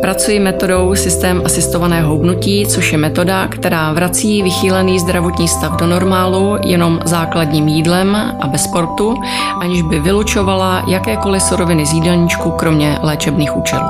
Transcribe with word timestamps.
Pracuji 0.00 0.40
metodou 0.40 0.94
systém 0.94 1.42
asistovaného 1.44 2.10
hubnutí, 2.10 2.66
což 2.66 2.92
je 2.92 2.98
metoda, 2.98 3.48
která 3.48 3.92
vrací 3.92 4.42
vychýlený 4.42 4.98
zdravotní 4.98 5.48
stav 5.48 5.80
do 5.80 5.86
normálu 5.86 6.56
jenom 6.64 7.00
základním 7.04 7.68
jídlem 7.68 8.16
a 8.40 8.46
bez 8.46 8.64
sportu, 8.64 9.14
aniž 9.60 9.82
by 9.82 10.00
vylučovala 10.00 10.84
jakékoliv 10.88 11.42
suroviny 11.42 11.86
z 11.86 11.92
jídelníčku, 11.92 12.50
kromě 12.50 12.98
léčebných 13.02 13.56
účelů. 13.56 13.86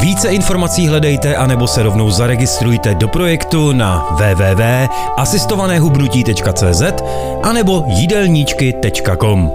Více 0.00 0.28
informací 0.28 0.88
hledejte 0.88 1.36
anebo 1.36 1.66
se 1.66 1.82
rovnou 1.82 2.10
zaregistrujte 2.10 2.94
do 2.94 3.08
projektu 3.08 3.72
na 3.72 4.06
www.asistovanéhubnutí.cz 4.10 6.82
anebo 7.42 7.84
jídelníčky.com. 7.86 9.50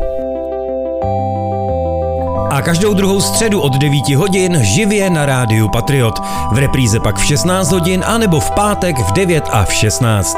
A 2.58 2.62
každou 2.62 2.94
druhou 2.94 3.22
středu 3.22 3.62
od 3.62 3.76
9 3.76 4.10
hodin 4.16 4.58
živě 4.64 5.10
na 5.10 5.26
rádiu 5.26 5.70
Patriot. 5.70 6.20
V 6.52 6.58
repríze 6.58 7.00
pak 7.00 7.18
v 7.18 7.26
16 7.26 7.72
hodin 7.72 8.04
anebo 8.06 8.40
v 8.40 8.52
pátek 8.52 8.96
v 9.00 9.14
9 9.14 9.44
a 9.52 9.66
v 9.66 9.74
16. 9.74 10.38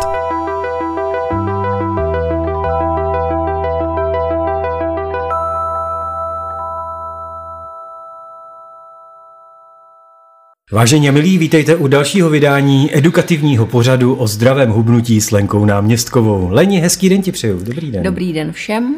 Vážení 10.71 11.10
a 11.10 11.12
milí, 11.12 11.38
vítejte 11.38 11.76
u 11.76 11.88
dalšího 11.88 12.30
vydání 12.30 12.98
edukativního 12.98 13.65
pořadu 13.65 14.15
o 14.15 14.27
zdravém 14.27 14.70
hubnutí 14.70 15.21
s 15.21 15.32
Lenkou 15.32 15.65
Náměstkovou. 15.65 16.48
Leni, 16.52 16.80
hezký 16.80 17.10
den 17.10 17.21
ti 17.21 17.32
přeju. 17.32 17.60
Dobrý 17.63 17.91
den. 17.91 18.04
Dobrý 18.04 18.34
den 18.34 18.52
všem. 18.52 18.96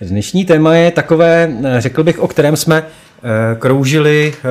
Dnešní 0.00 0.44
téma 0.44 0.74
je 0.74 0.90
takové, 0.90 1.52
řekl 1.78 2.02
bych, 2.02 2.18
o 2.18 2.28
kterém 2.28 2.56
jsme 2.56 2.82
eh, 2.82 3.56
kroužili 3.58 4.34
eh, 4.34 4.42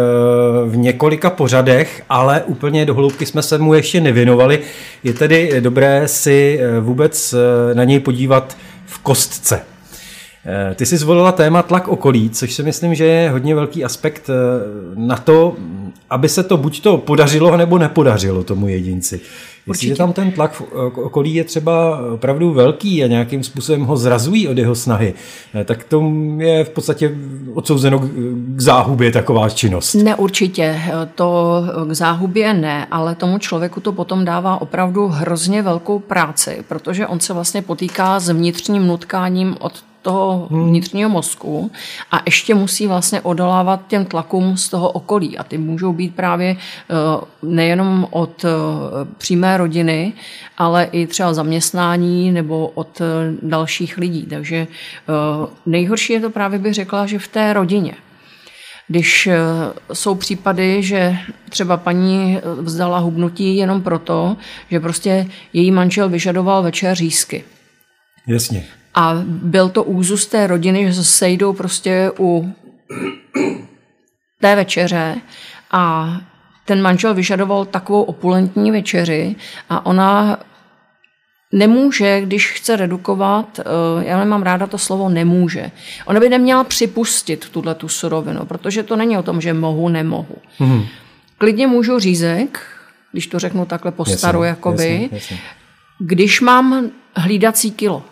v 0.70 0.78
několika 0.78 1.30
pořadech, 1.30 2.04
ale 2.10 2.44
úplně 2.44 2.86
do 2.86 2.94
hloubky 2.94 3.26
jsme 3.26 3.42
se 3.42 3.58
mu 3.58 3.74
ještě 3.74 4.02
nevěnovali. 4.02 4.60
Je 5.04 5.14
tedy 5.14 5.54
dobré 5.60 6.08
si 6.08 6.60
eh, 6.62 6.80
vůbec 6.80 7.36
na 7.74 7.84
něj 7.84 8.00
podívat 8.00 8.58
v 8.86 9.00
kostce. 9.00 9.62
Ty 10.76 10.86
jsi 10.86 10.98
zvolila 10.98 11.32
téma 11.32 11.64
tlak 11.64 11.88
okolí, 11.88 12.30
což 12.30 12.54
si 12.54 12.64
myslím, 12.64 12.96
že 12.96 13.06
je 13.06 13.30
hodně 13.30 13.56
velký 13.56 13.86
aspekt 13.86 14.30
na 14.96 15.16
to, 15.16 15.56
aby 16.10 16.30
se 16.30 16.44
to 16.44 16.58
buď 16.58 16.82
to 16.82 16.98
podařilo, 16.98 17.58
nebo 17.58 17.78
nepodařilo 17.78 18.44
tomu 18.44 18.68
jedinci. 18.68 19.22
Jestliže 19.68 19.96
tam 19.96 20.14
ten 20.14 20.32
tlak 20.32 20.54
v 20.54 20.62
okolí 20.96 21.36
je 21.36 21.44
třeba 21.44 22.00
opravdu 22.14 22.54
velký 22.54 23.04
a 23.04 23.08
nějakým 23.08 23.44
způsobem 23.44 23.82
ho 23.82 23.98
zrazují 23.98 24.48
od 24.48 24.58
jeho 24.58 24.76
snahy, 24.76 25.14
eh, 25.56 25.64
tak 25.64 25.84
to 25.84 26.12
je 26.38 26.64
v 26.64 26.70
podstatě 26.70 27.16
odsouzeno 27.54 28.00
k 28.56 28.62
záhubě 28.62 29.12
taková 29.12 29.50
činnost. 29.50 29.94
Ne, 29.94 30.16
určitě. 30.16 30.82
To 31.16 31.64
k 31.88 31.92
záhubě 31.92 32.54
ne, 32.54 32.88
ale 32.92 33.16
tomu 33.16 33.38
člověku 33.38 33.80
to 33.80 33.92
potom 33.92 34.26
dává 34.26 34.62
opravdu 34.62 35.08
hrozně 35.08 35.62
velkou 35.62 36.00
práci, 36.00 36.64
protože 36.68 37.08
on 37.08 37.20
se 37.20 37.34
vlastně 37.34 37.62
potýká 37.62 38.20
s 38.20 38.30
vnitřním 38.30 38.88
nutkáním 38.88 39.56
od 39.60 39.74
toho 40.08 40.48
hmm. 40.52 40.70
vnitřního 40.70 41.10
mozku 41.10 41.72
a 42.12 42.22
ještě 42.26 42.56
musí 42.56 42.88
vlastně 42.88 43.22
odolávat 43.22 43.88
těm 43.88 44.06
tlakům 44.06 44.58
z 44.58 44.70
toho 44.70 44.90
okolí. 44.90 45.38
A 45.38 45.44
ty 45.44 45.58
můžou 45.58 45.94
být 45.94 46.16
právě 46.16 46.56
eh, 46.56 46.94
nejenom 47.44 48.08
od 48.12 48.46
eh, 48.46 48.50
přímé 49.18 49.58
rodiny, 49.58 50.14
ale 50.58 50.88
i 50.92 51.08
třeba 51.08 51.34
zaměstnání 51.34 52.32
nebo 52.32 52.68
od 52.68 53.02
eh, 53.02 53.06
dalších 53.42 53.98
lidí. 53.98 54.26
Takže 54.30 54.68
nejhorší 55.66 56.14
je 56.14 56.20
to 56.20 56.30
právě 56.30 56.60
bych 56.60 56.74
řekla, 56.74 57.06
že 57.06 57.20
v 57.20 57.28
té 57.28 57.54
rodině. 57.54 57.94
Když 58.88 59.30
jsou 59.94 60.16
případy, 60.16 60.84
že 60.84 61.18
třeba 61.50 61.78
paní 61.78 62.40
vzdala 62.62 63.00
hubnutí 63.00 63.58
jenom 63.58 63.82
proto, 63.82 64.38
že 64.72 64.80
prostě 64.80 65.28
její 65.54 65.72
manžel 65.72 66.10
vyžadoval 66.10 66.64
večer 66.64 66.96
řízky. 66.96 67.44
Jasně. 68.28 68.64
A 68.98 69.14
byl 69.26 69.70
to 69.70 69.84
úzus 69.84 70.26
té 70.26 70.48
rodiny, 70.48 70.86
že 70.86 70.94
se 70.94 71.04
sejdou 71.04 71.54
prostě 71.54 72.12
u 72.20 72.54
té 74.42 74.56
večeře 74.56 75.16
a 75.72 76.12
ten 76.66 76.82
manžel 76.82 77.14
vyžadoval 77.14 77.66
takovou 77.66 78.04
opulentní 78.04 78.72
večeři 78.72 79.36
a 79.70 79.86
ona 79.86 80.40
nemůže, 81.54 82.22
když 82.22 82.52
chce 82.52 82.76
redukovat, 82.76 83.60
eh, 83.60 83.64
já 84.06 84.20
nemám 84.20 84.44
ráda 84.44 84.68
to 84.68 84.78
slovo 84.78 85.10
nemůže. 85.10 85.72
Ona 86.06 86.20
by 86.20 86.30
neměla 86.30 86.64
připustit 86.64 87.50
tuhle 87.50 87.76
tu 87.76 87.88
surovinu, 87.88 88.46
protože 88.46 88.84
to 88.84 88.96
není 88.96 89.18
o 89.18 89.24
tom, 89.24 89.42
že 89.42 89.54
mohu, 89.54 89.90
nemohu. 89.90 90.36
Mm. 90.60 90.86
Klidně 91.38 91.68
můžu 91.68 92.00
řízek, 92.00 92.60
když 93.12 93.28
to 93.28 93.40
řeknu 93.40 93.66
takhle 93.66 93.92
po 93.92 94.06
staru, 94.06 94.44
jakoby, 94.44 95.02
jasně, 95.02 95.10
jasně. 95.12 95.40
když 96.00 96.42
mám 96.42 96.90
hlídací 97.16 97.72
kilo 97.72 98.04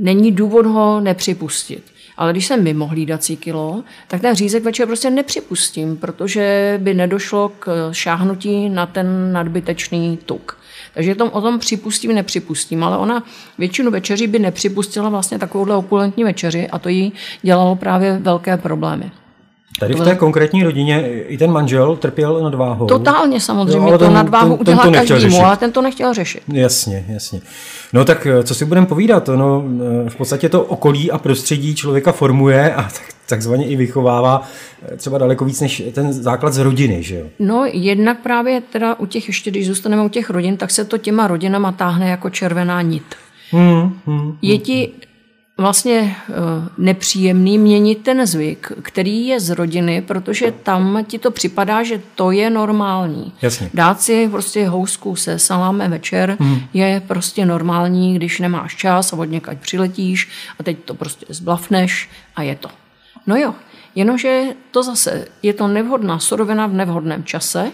není 0.00 0.32
důvod 0.32 0.66
ho 0.66 1.00
nepřipustit. 1.00 1.84
Ale 2.16 2.32
když 2.32 2.46
jsem 2.46 2.64
mimo 2.64 2.86
hlídací 2.86 3.36
kilo, 3.36 3.84
tak 4.08 4.20
ten 4.20 4.36
řízek 4.36 4.64
večer 4.64 4.86
prostě 4.86 5.10
nepřipustím, 5.10 5.96
protože 5.96 6.74
by 6.82 6.94
nedošlo 6.94 7.48
k 7.58 7.88
šáhnutí 7.92 8.68
na 8.68 8.86
ten 8.86 9.32
nadbytečný 9.32 10.18
tuk. 10.26 10.58
Takže 10.94 11.14
tom, 11.14 11.30
o 11.32 11.40
tom 11.40 11.58
připustím, 11.58 12.14
nepřipustím, 12.14 12.84
ale 12.84 12.98
ona 12.98 13.22
většinu 13.58 13.90
večeří 13.90 14.26
by 14.26 14.38
nepřipustila 14.38 15.08
vlastně 15.08 15.38
takovouhle 15.38 15.76
opulentní 15.76 16.24
večeři 16.24 16.68
a 16.68 16.78
to 16.78 16.88
jí 16.88 17.12
dělalo 17.42 17.76
právě 17.76 18.18
velké 18.18 18.56
problémy. 18.56 19.10
Tady 19.80 19.94
v 19.94 20.04
té 20.04 20.14
konkrétní 20.14 20.62
rodině 20.62 21.08
i 21.28 21.38
ten 21.38 21.50
manžel 21.50 21.96
trpěl 21.96 22.42
nadváhou. 22.42 22.86
Totálně 22.86 23.40
samozřejmě, 23.40 23.90
jo, 23.90 23.98
to 23.98 24.10
nadváhu 24.10 24.56
ten, 24.56 24.60
udělá 24.60 24.82
ten 24.82 24.92
každému, 24.92 25.20
řešit. 25.20 25.40
ale 25.40 25.56
ten 25.56 25.72
to 25.72 25.82
nechtěl 25.82 26.14
řešit. 26.14 26.42
Jasně, 26.52 27.04
jasně. 27.08 27.40
No 27.92 28.04
tak 28.04 28.26
eh, 28.26 28.42
co 28.42 28.54
si 28.54 28.64
budeme 28.64 28.86
povídat, 28.86 29.28
no, 29.28 29.64
v 30.08 30.16
podstatě 30.16 30.48
to 30.48 30.62
okolí 30.62 31.10
a 31.10 31.18
prostředí 31.18 31.74
člověka 31.74 32.12
formuje 32.12 32.74
a 32.74 32.82
tak, 32.82 33.02
takzvaně 33.28 33.66
i 33.66 33.76
vychovává 33.76 34.42
eh, 34.82 34.96
třeba 34.96 35.18
daleko 35.18 35.44
víc 35.44 35.60
než 35.60 35.82
ten 35.92 36.12
základ 36.12 36.52
z 36.52 36.58
rodiny, 36.58 37.02
že 37.02 37.16
jo? 37.16 37.26
No 37.38 37.64
jednak 37.72 38.18
právě 38.20 38.60
teda 38.60 38.94
u 38.94 39.06
těch, 39.06 39.26
ještě 39.26 39.50
když 39.50 39.66
zůstaneme 39.66 40.02
u 40.02 40.08
těch 40.08 40.30
rodin, 40.30 40.56
tak 40.56 40.70
se 40.70 40.84
to 40.84 40.98
těma 40.98 41.26
rodinama 41.26 41.72
táhne 41.72 42.10
jako 42.10 42.30
červená 42.30 42.82
nit. 42.82 43.04
Hmm, 43.50 43.98
hmm, 44.06 44.36
je 44.42 44.58
ti 44.58 44.92
vlastně 45.60 46.16
eh, 46.28 46.32
nepříjemný 46.78 47.58
měnit 47.58 48.02
ten 48.02 48.26
zvyk, 48.26 48.72
který 48.82 49.26
je 49.26 49.40
z 49.40 49.50
rodiny, 49.50 50.02
protože 50.02 50.52
tam 50.62 51.04
ti 51.04 51.18
to 51.18 51.30
připadá, 51.30 51.82
že 51.82 52.00
to 52.14 52.30
je 52.30 52.50
normální. 52.50 53.32
Jasně. 53.42 53.70
Dát 53.74 54.00
si 54.00 54.28
prostě 54.28 54.68
housku 54.68 55.16
se 55.16 55.38
salámem 55.38 55.90
večer 55.90 56.36
hmm. 56.40 56.60
je 56.74 57.02
prostě 57.06 57.46
normální, 57.46 58.14
když 58.14 58.40
nemáš 58.40 58.76
čas 58.76 59.12
a 59.12 59.16
od 59.16 59.24
někaď 59.24 59.58
přiletíš 59.58 60.28
a 60.58 60.62
teď 60.62 60.76
to 60.84 60.94
prostě 60.94 61.26
zblafneš 61.28 62.10
a 62.36 62.42
je 62.42 62.56
to. 62.56 62.68
No 63.26 63.36
jo, 63.36 63.54
jenomže 63.94 64.44
to 64.70 64.82
zase 64.82 65.26
je 65.42 65.52
to 65.52 65.68
nevhodná 65.68 66.18
surovina 66.18 66.66
v 66.66 66.72
nevhodném 66.72 67.24
čase, 67.24 67.72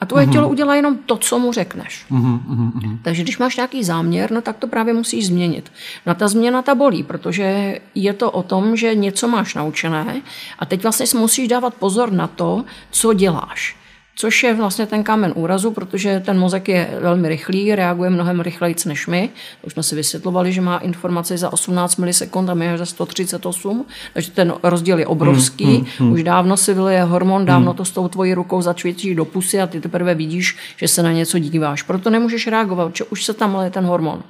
a 0.00 0.06
tvoje 0.06 0.26
mm-hmm. 0.26 0.32
tělo 0.32 0.48
udělá 0.48 0.74
jenom 0.74 0.98
to, 0.98 1.16
co 1.16 1.38
mu 1.38 1.52
řekneš. 1.52 2.06
Mm-hmm. 2.10 2.98
Takže 3.02 3.22
když 3.22 3.38
máš 3.38 3.56
nějaký 3.56 3.84
záměr, 3.84 4.30
no 4.30 4.40
tak 4.40 4.56
to 4.56 4.66
právě 4.66 4.94
musíš 4.94 5.26
změnit. 5.26 5.72
No 6.06 6.14
ta 6.14 6.28
změna 6.28 6.62
ta 6.62 6.74
bolí, 6.74 7.02
protože 7.02 7.78
je 7.94 8.12
to 8.12 8.30
o 8.30 8.42
tom, 8.42 8.76
že 8.76 8.94
něco 8.94 9.28
máš 9.28 9.54
naučené 9.54 10.22
a 10.58 10.66
teď 10.66 10.82
vlastně 10.82 11.06
si 11.06 11.16
musíš 11.16 11.48
dávat 11.48 11.74
pozor 11.74 12.12
na 12.12 12.26
to, 12.26 12.64
co 12.90 13.12
děláš 13.12 13.76
což 14.18 14.42
je 14.42 14.54
vlastně 14.54 14.86
ten 14.86 15.02
kámen 15.02 15.32
úrazu, 15.36 15.70
protože 15.70 16.22
ten 16.24 16.38
mozek 16.38 16.68
je 16.68 16.98
velmi 17.00 17.28
rychlý, 17.28 17.74
reaguje 17.74 18.10
mnohem 18.10 18.40
rychleji 18.40 18.74
než 18.86 19.06
my. 19.06 19.30
Už 19.62 19.72
jsme 19.72 19.82
si 19.82 19.94
vysvětlovali, 19.94 20.52
že 20.52 20.60
má 20.60 20.78
informace 20.78 21.38
za 21.38 21.52
18 21.52 21.96
milisekund 21.96 22.50
a 22.50 22.54
my 22.54 22.78
za 22.78 22.86
138, 22.86 23.84
takže 24.14 24.30
ten 24.30 24.54
rozdíl 24.62 24.98
je 24.98 25.06
obrovský. 25.06 25.64
Hmm, 25.64 25.74
hmm, 25.74 25.86
hmm. 25.98 26.12
Už 26.12 26.22
dávno 26.22 26.56
si 26.56 26.74
vylije 26.74 27.02
hormon, 27.02 27.44
dávno 27.44 27.70
hmm. 27.70 27.76
to 27.76 27.84
s 27.84 27.90
tou 27.90 28.08
tvojí 28.08 28.34
rukou 28.34 28.62
začvětí 28.62 29.14
do 29.14 29.24
pusy 29.24 29.60
a 29.60 29.66
ty 29.66 29.80
teprve 29.80 30.14
vidíš, 30.14 30.56
že 30.76 30.88
se 30.88 31.02
na 31.02 31.12
něco 31.12 31.38
díváš. 31.38 31.82
Proto 31.82 32.10
nemůžeš 32.10 32.46
reagovat, 32.46 32.96
že 32.96 33.04
už 33.04 33.24
se 33.24 33.34
tam 33.34 33.54
leje 33.54 33.70
ten 33.70 33.84
hormon. 33.84 34.22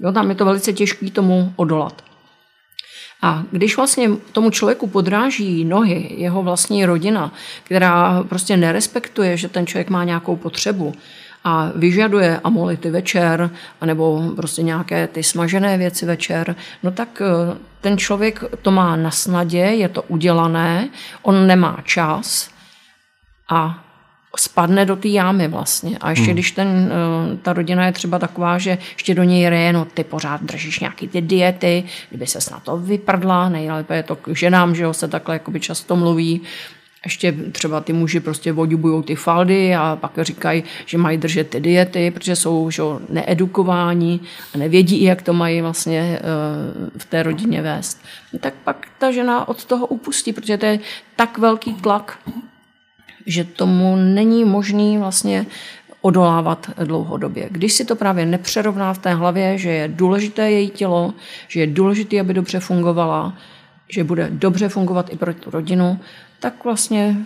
Jo, 0.00 0.12
tam 0.12 0.28
je 0.28 0.34
to 0.34 0.44
velice 0.44 0.72
těžké 0.72 1.10
tomu 1.10 1.52
odolat. 1.56 2.09
A 3.22 3.42
když 3.50 3.76
vlastně 3.76 4.10
tomu 4.32 4.50
člověku 4.50 4.86
podráží 4.86 5.64
nohy 5.64 6.14
jeho 6.16 6.42
vlastní 6.42 6.86
rodina, 6.86 7.32
která 7.64 8.22
prostě 8.28 8.56
nerespektuje, 8.56 9.36
že 9.36 9.48
ten 9.48 9.66
člověk 9.66 9.90
má 9.90 10.04
nějakou 10.04 10.36
potřebu, 10.36 10.94
a 11.44 11.72
vyžaduje 11.74 12.40
amolity 12.44 12.90
večer, 12.90 13.50
nebo 13.84 14.32
prostě 14.36 14.62
nějaké 14.62 15.06
ty 15.06 15.22
smažené 15.22 15.78
věci 15.78 16.06
večer, 16.06 16.56
no 16.82 16.90
tak 16.90 17.22
eh, 17.22 17.56
ten 17.80 17.98
člověk 17.98 18.44
to 18.62 18.70
má 18.70 18.96
na 18.96 19.10
snadě, 19.10 19.58
je 19.58 19.88
to 19.88 20.02
udělané, 20.02 20.88
on 21.22 21.46
nemá 21.46 21.78
čas 21.84 22.50
a 23.48 23.84
spadne 24.36 24.86
do 24.86 24.96
té 24.96 25.08
jámy 25.08 25.48
vlastně. 25.48 25.98
A 25.98 26.10
ještě 26.10 26.24
hmm. 26.24 26.34
když 26.34 26.50
ten, 26.50 26.92
eh, 26.92 27.36
ta 27.36 27.52
rodina 27.52 27.86
je 27.86 27.92
třeba 27.92 28.18
taková, 28.18 28.58
že 28.58 28.78
ještě 28.92 29.14
do 29.14 29.22
něj 29.22 29.48
reje, 29.48 29.72
no 29.72 29.84
ty 29.84 30.04
pořád 30.04 30.42
držíš 30.42 30.80
nějaký 30.80 31.08
ty 31.08 31.20
diety, 31.20 31.84
kdyby 32.08 32.26
se 32.26 32.50
na 32.50 32.60
to 32.60 32.76
vyprdla, 32.76 33.48
nejlépe 33.48 33.96
je 33.96 34.02
to 34.02 34.16
k 34.16 34.28
ženám, 34.34 34.74
že 34.74 34.82
jo, 34.82 34.92
se 34.92 35.08
takhle 35.08 35.34
jakoby 35.34 35.60
často 35.60 35.96
mluví, 35.96 36.40
ještě 37.04 37.32
třeba 37.52 37.80
ty 37.80 37.92
muži 37.92 38.20
prostě 38.20 38.52
vodibujou 38.52 39.02
ty 39.02 39.14
faldy 39.14 39.74
a 39.74 39.98
pak 40.00 40.12
říkají, 40.20 40.64
že 40.86 40.98
mají 40.98 41.18
držet 41.18 41.48
ty 41.48 41.60
diety, 41.60 42.10
protože 42.10 42.36
jsou 42.36 42.70
že, 42.70 42.82
needukováni 43.08 44.20
a 44.54 44.58
nevědí, 44.58 45.02
jak 45.02 45.22
to 45.22 45.32
mají 45.32 45.60
vlastně 45.60 46.18
eh, 46.18 46.20
v 46.98 47.04
té 47.04 47.22
rodině 47.22 47.62
vést. 47.62 48.02
Tak 48.40 48.54
pak 48.64 48.86
ta 48.98 49.10
žena 49.10 49.48
od 49.48 49.64
toho 49.64 49.86
upustí, 49.86 50.32
protože 50.32 50.58
to 50.58 50.66
je 50.66 50.78
tak 51.16 51.38
velký 51.38 51.74
tlak, 51.74 52.18
že 53.30 53.44
tomu 53.44 53.96
není 53.96 54.44
možný 54.44 54.98
vlastně 54.98 55.46
odolávat 56.00 56.70
dlouhodobě. 56.84 57.48
Když 57.50 57.72
si 57.72 57.84
to 57.84 57.96
právě 57.96 58.26
nepřerovná 58.26 58.94
v 58.94 58.98
té 58.98 59.14
hlavě, 59.14 59.58
že 59.58 59.70
je 59.70 59.88
důležité 59.88 60.50
její 60.50 60.70
tělo, 60.70 61.14
že 61.48 61.60
je 61.60 61.66
důležité, 61.66 62.20
aby 62.20 62.34
dobře 62.34 62.60
fungovala, 62.60 63.34
že 63.88 64.04
bude 64.04 64.28
dobře 64.32 64.68
fungovat 64.68 65.12
i 65.12 65.16
pro 65.16 65.34
tu 65.34 65.50
rodinu, 65.50 65.98
tak 66.40 66.64
vlastně 66.64 67.16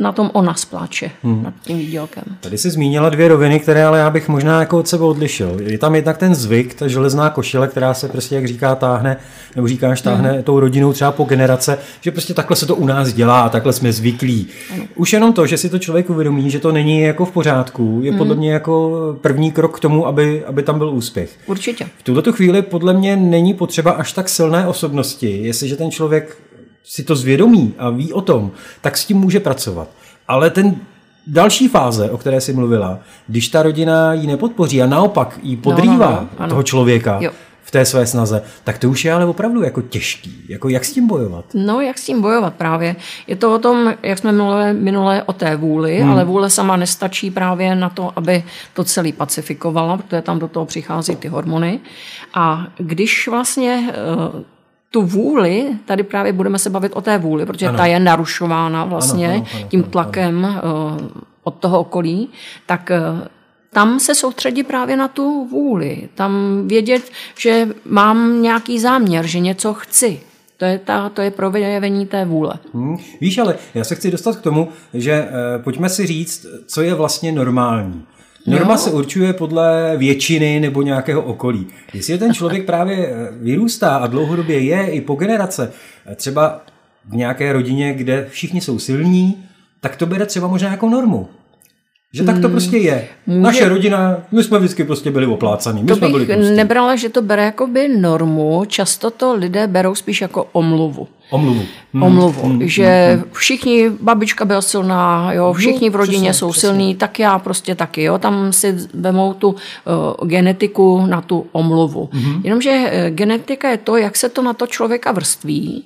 na 0.00 0.12
tom 0.12 0.30
ona 0.32 0.54
spláče, 0.54 1.10
hmm. 1.22 1.42
nad 1.42 1.54
tím 1.62 1.78
výdělkem. 1.78 2.24
Tady 2.40 2.58
jsi 2.58 2.70
zmínila 2.70 3.08
dvě 3.08 3.28
roviny, 3.28 3.60
které 3.60 3.84
ale 3.84 3.98
já 3.98 4.10
bych 4.10 4.28
možná 4.28 4.60
jako 4.60 4.78
od 4.78 4.88
sebe 4.88 5.04
odlišil. 5.04 5.56
Je 5.60 5.78
tam 5.78 5.94
jednak 5.94 6.18
ten 6.18 6.34
zvyk, 6.34 6.74
ta 6.74 6.88
železná 6.88 7.30
košile, 7.30 7.68
která 7.68 7.94
se 7.94 8.08
prostě, 8.08 8.34
jak 8.34 8.46
říká, 8.48 8.74
táhne, 8.74 9.16
nebo 9.56 9.68
říkáš, 9.68 10.00
táhne 10.00 10.32
hmm. 10.32 10.42
tou 10.42 10.60
rodinou 10.60 10.92
třeba 10.92 11.12
po 11.12 11.24
generace, 11.24 11.78
že 12.00 12.10
prostě 12.10 12.34
takhle 12.34 12.56
se 12.56 12.66
to 12.66 12.76
u 12.76 12.86
nás 12.86 13.12
dělá 13.12 13.42
a 13.42 13.48
takhle 13.48 13.72
jsme 13.72 13.92
zvyklí. 13.92 14.46
Hmm. 14.70 14.86
Už 14.94 15.12
jenom 15.12 15.32
to, 15.32 15.46
že 15.46 15.58
si 15.58 15.68
to 15.68 15.78
člověk 15.78 16.10
uvědomí, 16.10 16.50
že 16.50 16.60
to 16.60 16.72
není 16.72 17.00
jako 17.00 17.24
v 17.24 17.32
pořádku, 17.32 18.00
je 18.02 18.10
hmm. 18.10 18.18
podle 18.18 18.34
mě 18.34 18.52
jako 18.52 19.16
první 19.20 19.52
krok 19.52 19.76
k 19.76 19.80
tomu, 19.80 20.06
aby, 20.06 20.44
aby 20.44 20.62
tam 20.62 20.78
byl 20.78 20.90
úspěch. 20.90 21.30
Určitě. 21.46 21.86
V 21.98 22.02
tuto 22.02 22.32
chvíli 22.32 22.62
podle 22.62 22.94
mě 22.94 23.16
není 23.16 23.54
potřeba 23.54 23.92
až 23.92 24.12
tak 24.12 24.28
silné 24.28 24.66
osobnosti, 24.66 25.38
jestliže 25.42 25.76
ten 25.76 25.90
člověk 25.90 26.36
si 26.84 27.02
to 27.02 27.16
zvědomí 27.16 27.74
a 27.78 27.90
ví 27.90 28.12
o 28.12 28.20
tom, 28.20 28.50
tak 28.80 28.96
s 28.96 29.04
tím 29.04 29.16
může 29.16 29.40
pracovat. 29.40 29.88
Ale 30.28 30.50
ten 30.50 30.76
další 31.26 31.68
fáze, 31.68 32.10
o 32.10 32.18
které 32.18 32.40
jsi 32.40 32.52
mluvila, 32.52 32.98
když 33.28 33.48
ta 33.48 33.62
rodina 33.62 34.12
ji 34.12 34.26
nepodpoří 34.26 34.82
a 34.82 34.86
naopak 34.86 35.38
ji 35.42 35.56
podrývá 35.56 36.10
no, 36.10 36.16
no, 36.20 36.28
no, 36.40 36.48
toho 36.48 36.62
člověka, 36.62 37.18
jo 37.20 37.30
v 37.64 37.70
té 37.70 37.84
své 37.84 38.06
snaze, 38.06 38.42
tak 38.64 38.78
to 38.78 38.90
už 38.90 39.04
je 39.04 39.12
ale 39.12 39.24
opravdu 39.24 39.62
jako 39.62 39.82
těžký. 39.82 40.44
Jako 40.48 40.68
jak 40.68 40.84
s 40.84 40.92
tím 40.92 41.06
bojovat? 41.06 41.44
No, 41.54 41.80
jak 41.80 41.98
s 41.98 42.04
tím 42.04 42.20
bojovat 42.20 42.54
právě. 42.54 42.96
Je 43.26 43.36
to 43.36 43.54
o 43.54 43.58
tom, 43.58 43.94
jak 44.02 44.18
jsme 44.18 44.32
mluvili 44.32 44.74
minule 44.74 45.22
o 45.22 45.32
té 45.32 45.56
vůli, 45.56 46.00
hmm. 46.00 46.10
ale 46.10 46.24
vůle 46.24 46.50
sama 46.50 46.76
nestačí 46.76 47.30
právě 47.30 47.74
na 47.74 47.88
to, 47.88 48.12
aby 48.16 48.44
to 48.74 48.84
celý 48.84 49.12
pacifikovala, 49.12 49.96
protože 49.96 50.22
tam 50.22 50.38
do 50.38 50.48
toho 50.48 50.66
přichází 50.66 51.16
ty 51.16 51.28
hormony. 51.28 51.80
A 52.34 52.66
když 52.76 53.28
vlastně 53.28 53.88
eh, 53.90 54.44
tu 54.94 55.02
vůli, 55.02 55.66
tady 55.84 56.02
právě 56.02 56.32
budeme 56.32 56.58
se 56.58 56.70
bavit 56.70 56.92
o 56.94 57.00
té 57.00 57.18
vůli, 57.18 57.46
protože 57.46 57.66
ano. 57.66 57.78
ta 57.78 57.86
je 57.86 58.00
narušována 58.00 58.84
vlastně 58.84 59.26
ano, 59.26 59.36
ano, 59.36 59.46
ano, 59.54 59.68
tím 59.68 59.82
tlakem 59.82 60.44
ano. 60.44 60.62
Eh, 60.64 61.22
od 61.44 61.54
toho 61.54 61.80
okolí, 61.80 62.28
tak 62.66 62.90
eh, 62.90 63.00
tam 63.72 64.00
se 64.00 64.14
soustředí 64.14 64.62
právě 64.62 64.96
na 64.96 65.08
tu 65.08 65.48
vůli. 65.50 66.08
Tam 66.14 66.62
vědět, 66.68 67.10
že 67.38 67.68
mám 67.84 68.42
nějaký 68.42 68.78
záměr, 68.78 69.26
že 69.26 69.40
něco 69.40 69.74
chci. 69.74 70.20
To 70.56 70.64
je, 70.64 70.78
ta, 70.78 71.08
to 71.08 71.22
je 71.22 71.30
projevení 71.30 72.06
té 72.06 72.24
vůle. 72.24 72.54
Hmm. 72.74 72.96
Víš, 73.20 73.38
ale 73.38 73.54
já 73.74 73.84
se 73.84 73.94
chci 73.94 74.10
dostat 74.10 74.36
k 74.36 74.42
tomu, 74.42 74.68
že 74.94 75.12
eh, 75.12 75.58
pojďme 75.58 75.88
si 75.88 76.06
říct, 76.06 76.46
co 76.66 76.82
je 76.82 76.94
vlastně 76.94 77.32
normální. 77.32 78.04
Norma 78.46 78.72
jo. 78.72 78.78
se 78.78 78.90
určuje 78.90 79.32
podle 79.32 79.94
většiny 79.96 80.60
nebo 80.60 80.82
nějakého 80.82 81.22
okolí. 81.22 81.66
Jestli 81.94 82.18
ten 82.18 82.34
člověk 82.34 82.66
právě 82.66 83.08
eh, 83.08 83.28
vyrůstá 83.32 83.96
a 83.96 84.06
dlouhodobě 84.06 84.58
je 84.58 84.86
i 84.86 85.00
po 85.00 85.14
generace, 85.14 85.72
eh, 86.06 86.14
třeba 86.14 86.60
v 87.08 87.16
nějaké 87.16 87.52
rodině, 87.52 87.94
kde 87.94 88.26
všichni 88.30 88.60
jsou 88.60 88.78
silní, 88.78 89.44
tak 89.80 89.96
to 89.96 90.06
bere 90.06 90.26
třeba 90.26 90.48
možná 90.48 90.70
jako 90.70 90.88
normu. 90.88 91.28
Že 92.14 92.24
tak 92.24 92.34
to 92.34 92.40
hmm. 92.40 92.50
prostě 92.50 92.76
je. 92.76 93.08
Může... 93.26 93.40
Naše 93.40 93.68
rodina, 93.68 94.22
my 94.32 94.44
jsme 94.44 94.58
vždycky 94.58 94.84
prostě 94.84 95.10
byli 95.10 95.26
oplácaní. 95.26 95.82
My 95.82 95.88
to 95.88 95.96
jsme 95.96 96.06
bych 96.06 96.12
byli 96.12 96.26
prostě. 96.26 96.54
nebrala, 96.54 96.96
že 96.96 97.08
to 97.08 97.22
bere 97.22 97.44
jako 97.44 97.66
by 97.66 97.88
normu. 97.88 98.64
Často 98.64 99.10
to 99.10 99.34
lidé 99.34 99.66
berou 99.66 99.94
spíš 99.94 100.20
jako 100.20 100.46
omluvu. 100.52 101.08
Omluvu. 101.34 101.62
Hmm. 101.94 102.02
Omluvu, 102.02 102.48
hmm. 102.48 102.68
že 102.68 103.14
hmm. 103.14 103.30
všichni, 103.32 103.90
babička 103.90 104.44
byla 104.44 104.62
silná, 104.62 105.32
jo, 105.32 105.46
no, 105.46 105.52
všichni 105.52 105.90
v 105.90 105.96
rodině 105.96 106.30
přesně, 106.30 106.34
jsou 106.34 106.50
přesně. 106.50 106.68
silní, 106.68 106.94
tak 106.94 107.18
já 107.18 107.38
prostě 107.38 107.74
taky. 107.74 108.02
Jo, 108.02 108.18
tam 108.18 108.52
si 108.52 108.76
vemou 108.94 109.34
tu 109.34 109.48
uh, 109.48 110.28
genetiku 110.28 111.06
na 111.06 111.20
tu 111.20 111.46
omluvu. 111.52 112.08
Hmm. 112.12 112.40
Jenomže 112.44 112.70
uh, 112.70 113.16
genetika 113.16 113.68
je 113.68 113.76
to, 113.76 113.96
jak 113.96 114.16
se 114.16 114.28
to 114.28 114.42
na 114.42 114.52
to 114.52 114.66
člověka 114.66 115.12
vrství 115.12 115.84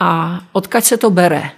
a 0.00 0.40
odkud 0.52 0.84
se 0.84 0.96
to 0.96 1.10
bere. 1.10 1.50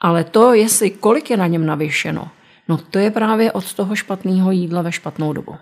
Ale 0.00 0.24
to, 0.24 0.54
jestli 0.54 0.90
kolik 0.90 1.30
je 1.30 1.36
na 1.36 1.46
něm 1.46 1.66
navěšeno, 1.66 2.28
No 2.68 2.78
to 2.78 2.98
je 2.98 3.10
právě 3.10 3.52
od 3.52 3.74
toho 3.74 3.96
špatného 3.96 4.50
jídla 4.50 4.82
ve 4.82 4.92
špatnou 4.92 5.32
dobu. 5.32 5.56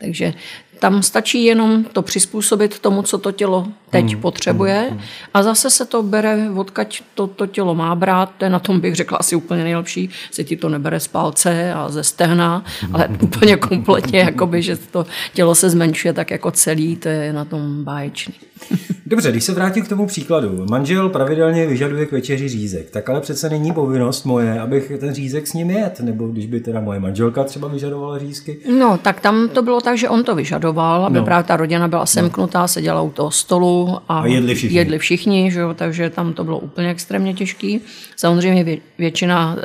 Takže 0.00 0.34
tam 0.78 1.02
stačí 1.02 1.44
jenom 1.44 1.84
to 1.84 2.02
přizpůsobit 2.02 2.78
tomu, 2.78 3.02
co 3.02 3.18
to 3.18 3.32
tělo 3.32 3.66
teď 3.90 4.12
hmm, 4.12 4.20
potřebuje 4.20 4.86
hmm, 4.90 5.00
a 5.34 5.42
zase 5.42 5.70
se 5.70 5.86
to 5.86 6.02
bere, 6.02 6.50
odkaď 6.56 7.02
to, 7.14 7.26
to 7.26 7.46
tělo 7.46 7.74
má 7.74 7.94
brát, 7.94 8.30
to 8.38 8.44
je 8.44 8.50
na 8.50 8.58
tom 8.58 8.80
bych 8.80 8.94
řekla 8.94 9.18
asi 9.18 9.36
úplně 9.36 9.64
nejlepší, 9.64 10.10
se 10.30 10.44
ti 10.44 10.56
to 10.56 10.68
nebere 10.68 11.00
z 11.00 11.08
palce 11.08 11.72
a 11.72 11.88
ze 11.88 12.04
stehna, 12.04 12.64
ale 12.92 13.08
úplně 13.22 13.56
kompletně, 13.56 14.18
jakoby, 14.18 14.62
že 14.62 14.76
to 14.76 15.06
tělo 15.34 15.54
se 15.54 15.70
zmenšuje 15.70 16.12
tak 16.12 16.30
jako 16.30 16.50
celý, 16.50 16.96
to 16.96 17.08
je 17.08 17.32
na 17.32 17.44
tom 17.44 17.84
báječný. 17.84 18.34
Dobře, 19.06 19.30
když 19.30 19.44
se 19.44 19.52
vrátím 19.52 19.84
k 19.84 19.88
tomu 19.88 20.06
příkladu. 20.06 20.66
Manžel 20.70 21.08
pravidelně 21.08 21.66
vyžaduje 21.66 22.06
k 22.06 22.12
večeři 22.12 22.48
řízek, 22.48 22.90
tak 22.90 23.08
ale 23.08 23.20
přece 23.20 23.50
není 23.50 23.72
povinnost 23.72 24.24
moje, 24.24 24.60
abych 24.60 24.92
ten 25.00 25.14
řízek 25.14 25.46
s 25.46 25.52
ním 25.52 25.70
jet, 25.70 26.00
nebo 26.00 26.28
když 26.28 26.46
by 26.46 26.60
teda 26.60 26.80
moje 26.80 27.00
manželka 27.00 27.44
třeba 27.44 27.68
vyžadovala 27.68 28.18
řízky. 28.18 28.58
No, 28.78 28.98
tak 28.98 29.20
tam 29.20 29.48
to 29.48 29.62
bylo 29.62 29.80
tak, 29.84 29.98
že 29.98 30.08
on 30.08 30.24
to 30.24 30.34
vyžadoval, 30.34 31.06
aby 31.06 31.18
no. 31.18 31.24
právě 31.24 31.44
ta 31.44 31.56
rodina 31.56 31.88
byla 31.88 32.06
semknutá, 32.06 32.60
no. 32.60 32.68
seděla 32.68 33.02
u 33.02 33.10
toho 33.10 33.30
stolu 33.30 33.98
a, 34.08 34.18
a 34.20 34.26
jedli 34.26 34.54
všichni. 34.54 34.78
Jedli 34.78 34.98
všichni 34.98 35.50
že 35.50 35.60
jo, 35.60 35.74
takže 35.74 36.10
tam 36.10 36.32
to 36.32 36.44
bylo 36.44 36.58
úplně 36.58 36.90
extrémně 36.90 37.34
těžký. 37.34 37.80
Samozřejmě 38.16 38.64
vě, 38.64 38.78
většina 38.98 39.56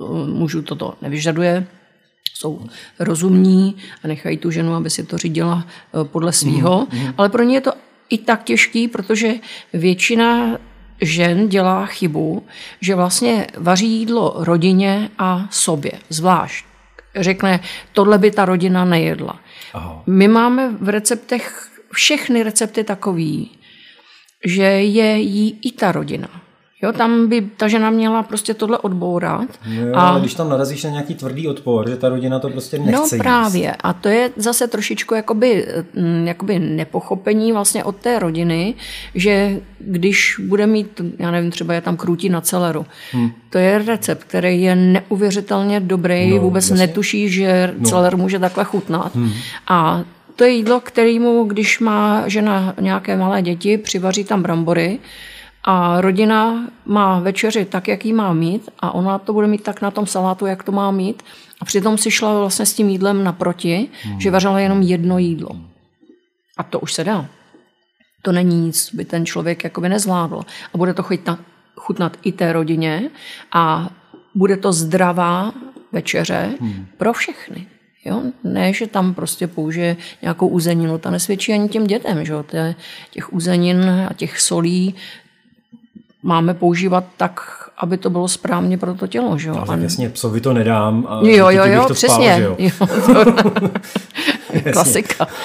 uh, 0.00 0.28
mužů 0.28 0.62
toto 0.62 0.94
nevyžaduje, 1.02 1.66
jsou 2.34 2.60
rozumní 2.98 3.76
a 4.04 4.08
nechají 4.08 4.36
tu 4.36 4.50
ženu, 4.50 4.74
aby 4.74 4.90
si 4.90 5.04
to 5.04 5.18
řídila 5.18 5.66
uh, 5.92 6.04
podle 6.04 6.32
svýho, 6.32 6.86
mm, 6.92 6.98
mm. 6.98 7.14
ale 7.16 7.28
pro 7.28 7.42
ně 7.42 7.56
je 7.56 7.60
to 7.60 7.72
i 8.10 8.18
tak 8.18 8.44
těžký, 8.44 8.88
protože 8.88 9.34
většina 9.72 10.58
žen 11.00 11.48
dělá 11.48 11.86
chybu, 11.86 12.42
že 12.80 12.94
vlastně 12.94 13.46
vaří 13.56 13.90
jídlo 13.90 14.34
rodině 14.38 15.10
a 15.18 15.46
sobě, 15.50 15.92
zvlášť. 16.08 16.64
Řekne, 17.16 17.60
tohle 17.92 18.18
by 18.18 18.30
ta 18.30 18.44
rodina 18.44 18.84
nejedla. 18.84 19.40
Aha. 19.72 20.02
My 20.06 20.28
máme 20.28 20.68
v 20.80 20.88
receptech 20.88 21.70
všechny 21.92 22.42
recepty 22.42 22.84
takový, 22.84 23.50
že 24.44 24.62
je 24.62 25.18
jí 25.18 25.58
i 25.62 25.72
ta 25.72 25.92
rodina. 25.92 26.28
Jo, 26.82 26.92
tam 26.92 27.28
by 27.28 27.40
ta 27.56 27.68
žena 27.68 27.90
měla 27.90 28.22
prostě 28.22 28.54
tohle 28.54 28.78
odbourat. 28.78 29.48
No 29.66 29.86
jo, 29.86 29.94
a... 29.94 30.08
ale 30.08 30.20
když 30.20 30.34
tam 30.34 30.48
narazíš 30.48 30.84
na 30.84 30.90
nějaký 30.90 31.14
tvrdý 31.14 31.48
odpor, 31.48 31.90
že 31.90 31.96
ta 31.96 32.08
rodina 32.08 32.38
to 32.38 32.50
prostě 32.50 32.78
nechce 32.78 33.16
No 33.16 33.22
právě. 33.22 33.62
Jíst. 33.62 33.76
A 33.80 33.92
to 33.92 34.08
je 34.08 34.30
zase 34.36 34.68
trošičku 34.68 35.14
jakoby, 35.14 35.66
mm, 35.94 36.26
jakoby 36.26 36.58
nepochopení 36.58 37.52
vlastně 37.52 37.84
od 37.84 37.96
té 37.96 38.18
rodiny, 38.18 38.74
že 39.14 39.60
když 39.78 40.40
bude 40.48 40.66
mít, 40.66 41.00
já 41.18 41.30
nevím, 41.30 41.50
třeba 41.50 41.74
je 41.74 41.80
tam 41.80 41.96
krutí 41.96 42.28
na 42.28 42.40
celeru. 42.40 42.86
Hmm. 43.12 43.30
To 43.50 43.58
je 43.58 43.78
recept, 43.78 44.24
který 44.24 44.62
je 44.62 44.76
neuvěřitelně 44.76 45.80
dobrý, 45.80 46.30
no, 46.30 46.38
vůbec 46.38 46.70
jasně. 46.70 46.86
netuší, 46.86 47.28
že 47.28 47.74
no. 47.78 47.88
celer 47.88 48.16
může 48.16 48.38
takhle 48.38 48.64
chutnat. 48.64 49.14
Hmm. 49.14 49.32
A 49.68 50.04
to 50.36 50.44
je 50.44 50.50
jídlo, 50.50 50.80
kterému, 50.80 51.44
když 51.44 51.80
má 51.80 52.28
žena 52.28 52.74
nějaké 52.80 53.16
malé 53.16 53.42
děti, 53.42 53.78
přivaří 53.78 54.24
tam 54.24 54.42
brambory, 54.42 54.98
a 55.70 56.00
rodina 56.00 56.68
má 56.86 57.20
večeři 57.20 57.64
tak, 57.64 57.88
jak 57.88 58.04
ji 58.04 58.12
má 58.12 58.32
mít 58.32 58.70
a 58.80 58.94
ona 58.94 59.18
to 59.18 59.32
bude 59.32 59.46
mít 59.46 59.62
tak 59.62 59.82
na 59.82 59.90
tom 59.90 60.06
salátu, 60.06 60.46
jak 60.46 60.62
to 60.62 60.72
má 60.72 60.90
mít. 60.90 61.22
A 61.60 61.64
přitom 61.64 61.98
si 61.98 62.10
šla 62.10 62.38
vlastně 62.38 62.66
s 62.66 62.74
tím 62.74 62.88
jídlem 62.88 63.24
naproti, 63.24 63.88
hmm. 64.02 64.20
že 64.20 64.30
vařila 64.30 64.60
jenom 64.60 64.82
jedno 64.82 65.18
jídlo. 65.18 65.50
A 66.56 66.62
to 66.62 66.80
už 66.80 66.92
se 66.92 67.04
dá. 67.04 67.26
To 68.22 68.32
není 68.32 68.60
nic, 68.60 68.94
by 68.94 69.04
ten 69.04 69.26
člověk 69.26 69.64
jakoby 69.64 69.88
nezvládl. 69.88 70.40
A 70.74 70.78
bude 70.78 70.94
to 70.94 71.02
chutnat, 71.02 71.38
chutnat 71.76 72.16
i 72.22 72.32
té 72.32 72.52
rodině 72.52 73.10
a 73.52 73.90
bude 74.34 74.56
to 74.56 74.72
zdravá 74.72 75.52
večeře 75.92 76.54
hmm. 76.60 76.86
pro 76.96 77.12
všechny. 77.12 77.66
Jo? 78.04 78.22
Ne, 78.44 78.72
že 78.72 78.86
tam 78.86 79.14
prostě 79.14 79.46
použije 79.46 79.96
nějakou 80.22 80.48
uzeninu, 80.48 80.98
ta 80.98 81.10
nesvědčí 81.10 81.52
ani 81.52 81.68
těm 81.68 81.86
dětem. 81.86 82.24
Že? 82.24 82.34
Těch 83.10 83.32
uzenin 83.32 83.90
a 84.10 84.12
těch 84.12 84.40
solí 84.40 84.94
máme 86.22 86.54
používat 86.54 87.04
tak, 87.16 87.40
aby 87.78 87.96
to 87.96 88.10
bylo 88.10 88.28
správně 88.28 88.78
pro 88.78 88.94
to 88.94 89.06
tělo. 89.06 89.38
Že? 89.38 89.50
Ale 89.50 89.78
jasně, 89.80 90.10
psovi 90.10 90.40
to 90.40 90.52
nedám 90.52 91.06
a 91.08 91.20
jo, 91.22 91.50
jo, 91.50 91.64
jo, 91.64 91.84
to 91.88 91.94
přesně. 91.94 92.30
Spál, 92.30 92.42
jo? 92.42 92.56
Jo, 92.58 92.70
to... 93.06 93.34
Klasika. 94.72 95.28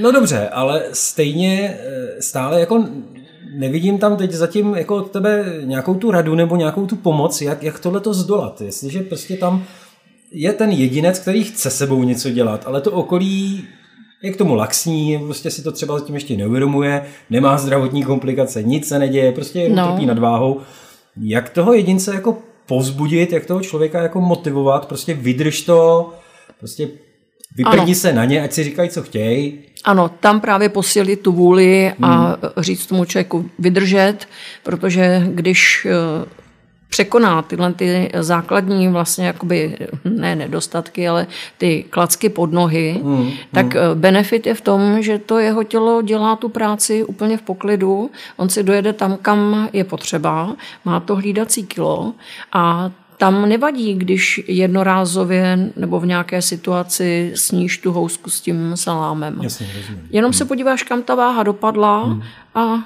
no 0.00 0.12
dobře, 0.12 0.48
ale 0.48 0.82
stejně 0.92 1.78
eh, 1.80 2.22
stále 2.22 2.60
jako 2.60 2.84
nevidím 3.54 3.98
tam 3.98 4.16
teď 4.16 4.32
zatím 4.32 4.74
jako 4.74 4.96
od 4.96 5.10
tebe 5.10 5.44
nějakou 5.64 5.94
tu 5.94 6.10
radu 6.10 6.34
nebo 6.34 6.56
nějakou 6.56 6.86
tu 6.86 6.96
pomoc, 6.96 7.40
jak, 7.40 7.62
jak 7.62 7.78
tohle 7.78 8.00
to 8.00 8.14
zdolat. 8.14 8.60
Jestliže 8.60 9.02
prostě 9.02 9.36
tam 9.36 9.64
je 10.30 10.52
ten 10.52 10.70
jedinec, 10.70 11.18
který 11.18 11.44
chce 11.44 11.70
sebou 11.70 12.02
něco 12.02 12.30
dělat, 12.30 12.62
ale 12.66 12.80
to 12.80 12.92
okolí 12.92 13.68
je 14.22 14.32
k 14.32 14.36
tomu 14.36 14.54
laxní, 14.54 15.18
prostě 15.18 15.50
si 15.50 15.62
to 15.62 15.72
třeba 15.72 15.98
zatím 15.98 16.14
ještě 16.14 16.36
neuvědomuje, 16.36 17.06
nemá 17.30 17.58
zdravotní 17.58 18.02
komplikace, 18.02 18.62
nic 18.62 18.88
se 18.88 18.98
neděje, 18.98 19.32
prostě 19.32 19.60
je 19.60 19.68
no. 19.68 19.92
trpí 19.92 20.06
nadváhou. 20.06 20.60
Jak 21.22 21.48
toho 21.48 21.72
jedince 21.72 22.14
jako 22.14 22.38
povzbudit, 22.66 23.32
jak 23.32 23.46
toho 23.46 23.60
člověka 23.60 24.02
jako 24.02 24.20
motivovat, 24.20 24.86
prostě 24.86 25.14
vydrž 25.14 25.60
to, 25.60 26.12
prostě 26.58 26.88
vyprdni 27.56 27.94
se 27.94 28.12
na 28.12 28.24
ně, 28.24 28.42
ať 28.42 28.52
si 28.52 28.64
říkají, 28.64 28.90
co 28.90 29.02
chtějí. 29.02 29.58
Ano, 29.84 30.10
tam 30.20 30.40
právě 30.40 30.68
posílit 30.68 31.20
tu 31.20 31.32
vůli 31.32 31.92
a 32.02 32.26
hmm. 32.26 32.36
říct 32.56 32.86
tomu 32.86 33.04
člověku 33.04 33.50
vydržet, 33.58 34.16
protože 34.62 35.22
když 35.26 35.86
překoná 36.88 37.42
tyhle 37.42 37.72
ty 37.72 38.10
základní 38.20 38.88
vlastně 38.88 39.26
jakoby, 39.26 39.76
ne 40.04 40.36
nedostatky, 40.36 41.08
ale 41.08 41.26
ty 41.58 41.84
klacky 41.90 42.28
pod 42.28 42.52
nohy, 42.52 43.00
hmm, 43.04 43.30
tak 43.52 43.74
hmm. 43.74 44.00
benefit 44.00 44.46
je 44.46 44.54
v 44.54 44.60
tom, 44.60 45.02
že 45.02 45.18
to 45.18 45.38
jeho 45.38 45.64
tělo 45.64 46.02
dělá 46.02 46.36
tu 46.36 46.48
práci 46.48 47.04
úplně 47.04 47.36
v 47.36 47.42
poklidu, 47.42 48.10
on 48.36 48.48
si 48.48 48.62
dojede 48.62 48.92
tam, 48.92 49.16
kam 49.22 49.68
je 49.72 49.84
potřeba, 49.84 50.56
má 50.84 51.00
to 51.00 51.16
hlídací 51.16 51.66
kilo 51.66 52.12
a 52.52 52.90
tam 53.18 53.48
nevadí, 53.48 53.94
když 53.94 54.40
jednorázově 54.48 55.70
nebo 55.76 56.00
v 56.00 56.06
nějaké 56.06 56.42
situaci 56.42 57.32
sníš 57.34 57.78
tu 57.78 57.92
housku 57.92 58.30
s 58.30 58.40
tím 58.40 58.72
salámem. 58.74 59.40
Jasně, 59.42 59.66
rozumím. 59.76 60.08
Jenom 60.10 60.28
hmm. 60.28 60.38
se 60.38 60.44
podíváš, 60.44 60.82
kam 60.82 61.02
ta 61.02 61.14
váha 61.14 61.42
dopadla 61.42 62.04
hmm. 62.04 62.22
a 62.54 62.84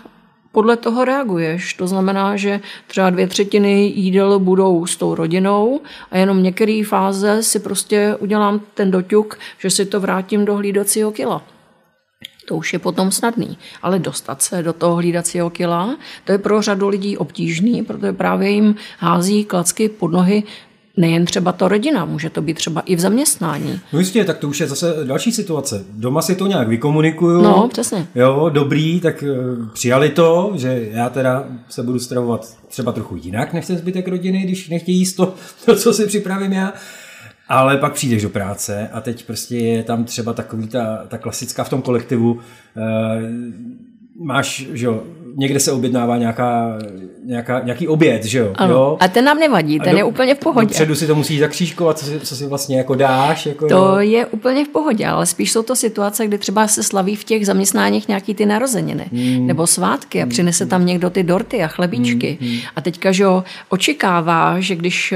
podle 0.52 0.76
toho 0.76 1.04
reaguješ. 1.04 1.74
To 1.74 1.86
znamená, 1.86 2.36
že 2.36 2.60
třeba 2.86 3.10
dvě 3.10 3.26
třetiny 3.26 3.82
jídel 3.82 4.38
budou 4.38 4.86
s 4.86 4.96
tou 4.96 5.14
rodinou 5.14 5.80
a 6.10 6.18
jenom 6.18 6.42
některé 6.42 6.82
fáze 6.86 7.42
si 7.42 7.60
prostě 7.60 8.16
udělám 8.18 8.60
ten 8.74 8.90
doťuk, 8.90 9.38
že 9.58 9.70
si 9.70 9.86
to 9.86 10.00
vrátím 10.00 10.44
do 10.44 10.56
hlídacího 10.56 11.12
kila. 11.12 11.42
To 12.48 12.56
už 12.56 12.72
je 12.72 12.78
potom 12.78 13.10
snadný. 13.10 13.58
Ale 13.82 13.98
dostat 13.98 14.42
se 14.42 14.62
do 14.62 14.72
toho 14.72 14.96
hlídacího 14.96 15.50
kila, 15.50 15.96
to 16.24 16.32
je 16.32 16.38
pro 16.38 16.62
řadu 16.62 16.88
lidí 16.88 17.16
obtížný, 17.16 17.82
protože 17.82 18.12
právě 18.12 18.50
jim 18.50 18.74
hází 18.98 19.44
klacky 19.44 19.88
pod 19.88 20.12
nohy 20.12 20.42
nejen 20.96 21.24
třeba 21.24 21.52
to 21.52 21.68
rodina, 21.68 22.04
může 22.04 22.30
to 22.30 22.42
být 22.42 22.54
třeba 22.54 22.80
i 22.80 22.96
v 22.96 23.00
zaměstnání. 23.00 23.80
No 23.92 23.98
jistě, 23.98 24.24
tak 24.24 24.38
to 24.38 24.48
už 24.48 24.60
je 24.60 24.66
zase 24.66 24.94
další 25.04 25.32
situace. 25.32 25.84
Doma 25.92 26.22
si 26.22 26.34
to 26.34 26.46
nějak 26.46 26.68
vykomunikuju. 26.68 27.42
No, 27.42 27.68
přesně. 27.68 28.06
Jo, 28.14 28.50
dobrý, 28.52 29.00
tak 29.00 29.22
eh, 29.22 29.36
přijali 29.72 30.08
to, 30.08 30.52
že 30.54 30.88
já 30.90 31.08
teda 31.08 31.44
se 31.68 31.82
budu 31.82 31.98
stravovat 31.98 32.58
třeba 32.68 32.92
trochu 32.92 33.16
jinak 33.16 33.52
než 33.52 33.66
ten 33.66 33.78
zbytek 33.78 34.08
rodiny, 34.08 34.42
když 34.42 34.68
nechtějí 34.68 34.98
jíst 34.98 35.12
to, 35.14 35.34
to, 35.64 35.76
co 35.76 35.92
si 35.92 36.06
připravím 36.06 36.52
já. 36.52 36.72
Ale 37.48 37.76
pak 37.76 37.92
přijdeš 37.92 38.22
do 38.22 38.28
práce 38.28 38.88
a 38.92 39.00
teď 39.00 39.26
prostě 39.26 39.56
je 39.56 39.82
tam 39.82 40.04
třeba 40.04 40.32
takový 40.32 40.68
ta, 40.68 41.04
ta 41.08 41.18
klasická 41.18 41.64
v 41.64 41.68
tom 41.68 41.82
kolektivu, 41.82 42.40
eh, 42.76 42.82
máš, 44.24 44.66
že 44.72 44.86
jo, 44.86 45.02
někde 45.36 45.60
se 45.60 45.72
objednává 45.72 46.16
nějaká, 46.16 46.78
nějaká, 47.24 47.60
nějaký 47.60 47.88
oběd, 47.88 48.24
že 48.24 48.38
jo? 48.38 48.52
Ano. 48.54 48.74
jo? 48.74 48.96
A 49.00 49.08
ten 49.08 49.24
nám 49.24 49.38
nevadí, 49.38 49.80
ten 49.80 49.92
do, 49.92 49.98
je 49.98 50.04
úplně 50.04 50.34
v 50.34 50.38
pohodě. 50.38 50.66
Dopředu 50.66 50.94
si 50.94 51.06
to 51.06 51.14
musíš 51.14 51.40
zakřížkovat, 51.40 51.98
co 51.98 52.06
si, 52.06 52.20
co 52.20 52.36
si 52.36 52.46
vlastně 52.46 52.78
jako 52.78 52.94
dáš. 52.94 53.46
Jako, 53.46 53.68
to 53.68 53.74
jo? 53.74 53.96
je 53.98 54.26
úplně 54.26 54.64
v 54.64 54.68
pohodě, 54.68 55.06
ale 55.06 55.26
spíš 55.26 55.52
jsou 55.52 55.62
to 55.62 55.76
situace, 55.76 56.26
kdy 56.26 56.38
třeba 56.38 56.68
se 56.68 56.82
slaví 56.82 57.16
v 57.16 57.24
těch 57.24 57.46
zaměstnáních 57.46 58.08
nějaký 58.08 58.34
ty 58.34 58.46
narozeniny 58.46 59.06
hmm. 59.12 59.46
nebo 59.46 59.66
svátky 59.66 60.22
a 60.22 60.26
přinese 60.26 60.66
tam 60.66 60.86
někdo 60.86 61.10
ty 61.10 61.22
dorty 61.22 61.62
a 61.62 61.68
chlebíčky. 61.68 62.38
Hmm. 62.40 62.56
A 62.76 62.80
teďka, 62.80 63.12
že 63.12 63.22
jo, 63.22 63.44
očekává, 63.68 64.60
že 64.60 64.76
když 64.76 65.14